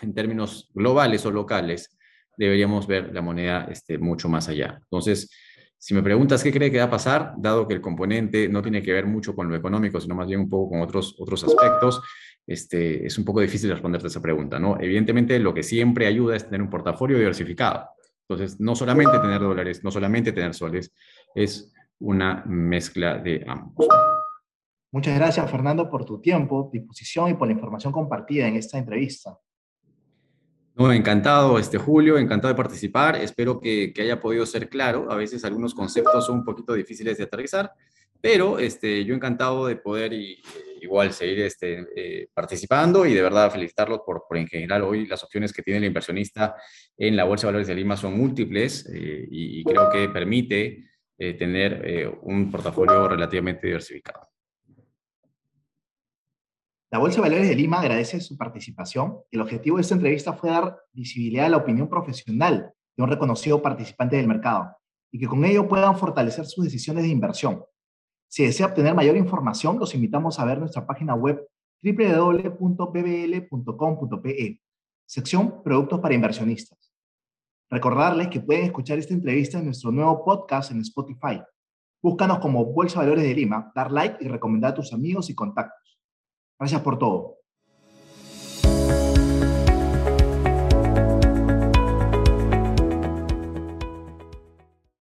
en 0.00 0.14
términos 0.14 0.70
globales 0.72 1.26
o 1.26 1.30
locales, 1.30 1.98
deberíamos 2.38 2.86
ver 2.86 3.12
la 3.12 3.20
moneda 3.20 3.68
este, 3.70 3.98
mucho 3.98 4.26
más 4.30 4.48
allá. 4.48 4.78
Entonces, 4.84 5.30
si 5.76 5.92
me 5.92 6.02
preguntas 6.02 6.42
qué 6.42 6.50
cree 6.50 6.70
que 6.70 6.78
va 6.78 6.84
a 6.84 6.90
pasar, 6.90 7.34
dado 7.36 7.68
que 7.68 7.74
el 7.74 7.82
componente 7.82 8.48
no 8.48 8.62
tiene 8.62 8.82
que 8.82 8.94
ver 8.94 9.04
mucho 9.04 9.34
con 9.34 9.50
lo 9.50 9.54
económico, 9.56 10.00
sino 10.00 10.14
más 10.14 10.26
bien 10.26 10.40
un 10.40 10.48
poco 10.48 10.70
con 10.70 10.80
otros, 10.80 11.14
otros 11.18 11.44
aspectos, 11.44 12.00
este, 12.46 13.04
es 13.04 13.18
un 13.18 13.26
poco 13.26 13.42
difícil 13.42 13.68
responderte 13.68 14.06
esa 14.06 14.22
pregunta, 14.22 14.58
¿no? 14.58 14.80
Evidentemente, 14.80 15.38
lo 15.38 15.52
que 15.52 15.62
siempre 15.62 16.06
ayuda 16.06 16.36
es 16.36 16.44
tener 16.44 16.62
un 16.62 16.70
portafolio 16.70 17.18
diversificado. 17.18 17.84
Entonces, 18.28 18.60
no 18.60 18.76
solamente 18.76 19.18
tener 19.18 19.40
dólares, 19.40 19.82
no 19.82 19.90
solamente 19.90 20.32
tener 20.32 20.52
soles, 20.52 20.92
es 21.34 21.72
una 21.98 22.44
mezcla 22.46 23.16
de 23.16 23.42
ambos. 23.48 23.88
Muchas 24.92 25.18
gracias, 25.18 25.50
Fernando, 25.50 25.88
por 25.88 26.04
tu 26.04 26.20
tiempo, 26.20 26.68
disposición 26.72 27.30
y 27.30 27.34
por 27.34 27.48
la 27.48 27.54
información 27.54 27.92
compartida 27.92 28.46
en 28.46 28.56
esta 28.56 28.78
entrevista. 28.78 29.38
No, 30.74 30.92
encantado, 30.92 31.58
este 31.58 31.76
Julio, 31.78 32.18
encantado 32.18 32.52
de 32.52 32.56
participar. 32.56 33.16
Espero 33.16 33.58
que, 33.58 33.92
haya 33.98 34.20
podido 34.20 34.46
ser 34.46 34.68
claro. 34.68 35.10
A 35.10 35.16
veces 35.16 35.44
algunos 35.44 35.74
conceptos 35.74 36.26
son 36.26 36.38
un 36.38 36.44
poquito 36.44 36.74
difíciles 36.74 37.18
de 37.18 37.24
aterrizar, 37.24 37.72
pero 38.20 38.58
este, 38.58 39.04
yo 39.04 39.14
encantado 39.14 39.66
de 39.66 39.76
poder 39.76 40.12
y, 40.12 40.42
igual 40.80 41.12
seguir 41.12 41.40
este, 41.40 41.86
eh, 41.96 42.28
participando 42.32 43.06
y 43.06 43.14
de 43.14 43.22
verdad 43.22 43.50
felicitarlos 43.50 44.00
por, 44.04 44.24
por 44.28 44.36
en 44.36 44.46
general 44.46 44.82
hoy 44.82 45.06
las 45.06 45.22
opciones 45.24 45.52
que 45.52 45.62
tiene 45.62 45.78
el 45.78 45.84
inversionista 45.84 46.56
en 46.96 47.16
la 47.16 47.24
Bolsa 47.24 47.46
de 47.46 47.52
Valores 47.52 47.68
de 47.68 47.74
Lima 47.74 47.96
son 47.96 48.16
múltiples 48.16 48.88
eh, 48.92 49.28
y, 49.30 49.64
creo 49.64 49.90
que 49.90 50.08
permite 50.08 50.84
eh, 51.18 51.34
tener 51.34 52.16
un 52.22 52.50
portafolio 52.50 53.08
relativamente 53.08 53.66
diversificado. 53.66 54.28
La 56.90 56.98
Bolsa 56.98 57.16
de 57.16 57.28
Valores 57.28 57.48
de 57.48 57.54
Lima 57.54 57.80
agradece 57.80 58.20
su 58.20 58.38
participación. 58.38 59.18
El 59.30 59.42
objetivo 59.42 59.76
de 59.76 59.82
esta 59.82 59.94
entrevista 59.94 60.32
fue 60.32 60.50
dar 60.50 60.78
visibilidad 60.92 61.46
a 61.46 61.50
la 61.50 61.56
opinión 61.58 61.88
profesional 61.88 62.72
de 62.96 63.02
un 63.02 63.10
reconocido 63.10 63.60
participante 63.60 64.16
del 64.16 64.26
mercado 64.26 64.74
y 65.10 65.18
que 65.18 65.26
con 65.26 65.44
ello 65.44 65.68
puedan 65.68 65.98
fortalecer 65.98 66.46
sus 66.46 66.64
decisiones 66.64 67.02
de 67.02 67.10
inversión. 67.10 67.62
Si 68.28 68.44
desea 68.44 68.66
obtener 68.66 68.94
mayor 68.94 69.16
información, 69.16 69.78
los 69.78 69.94
invitamos 69.94 70.38
a 70.38 70.44
ver 70.44 70.58
nuestra 70.58 70.86
página 70.86 71.14
web 71.14 71.48
www.bbl.com.pe. 71.82 72.60
sección 75.06 75.62
Productos 75.62 76.00
para 76.00 76.14
Inversionistas. 76.14 76.92
Recordarles 77.70 78.28
que 78.28 78.40
pueden 78.40 78.64
escuchar 78.64 78.98
esta 78.98 79.14
entrevista 79.14 79.58
en 79.58 79.66
nuestro 79.66 79.90
nuevo 79.90 80.24
podcast 80.24 80.70
en 80.70 80.80
Spotify. 80.80 81.42
Búscanos 82.02 82.38
como 82.38 82.64
Bolsa 82.64 83.00
Valores 83.00 83.24
de 83.24 83.34
Lima, 83.34 83.72
dar 83.74 83.90
like 83.90 84.24
y 84.24 84.28
recomendar 84.28 84.72
a 84.72 84.74
tus 84.74 84.92
amigos 84.92 85.30
y 85.30 85.34
contactos. 85.34 85.98
Gracias 86.58 86.80
por 86.82 86.98
todo. 86.98 87.37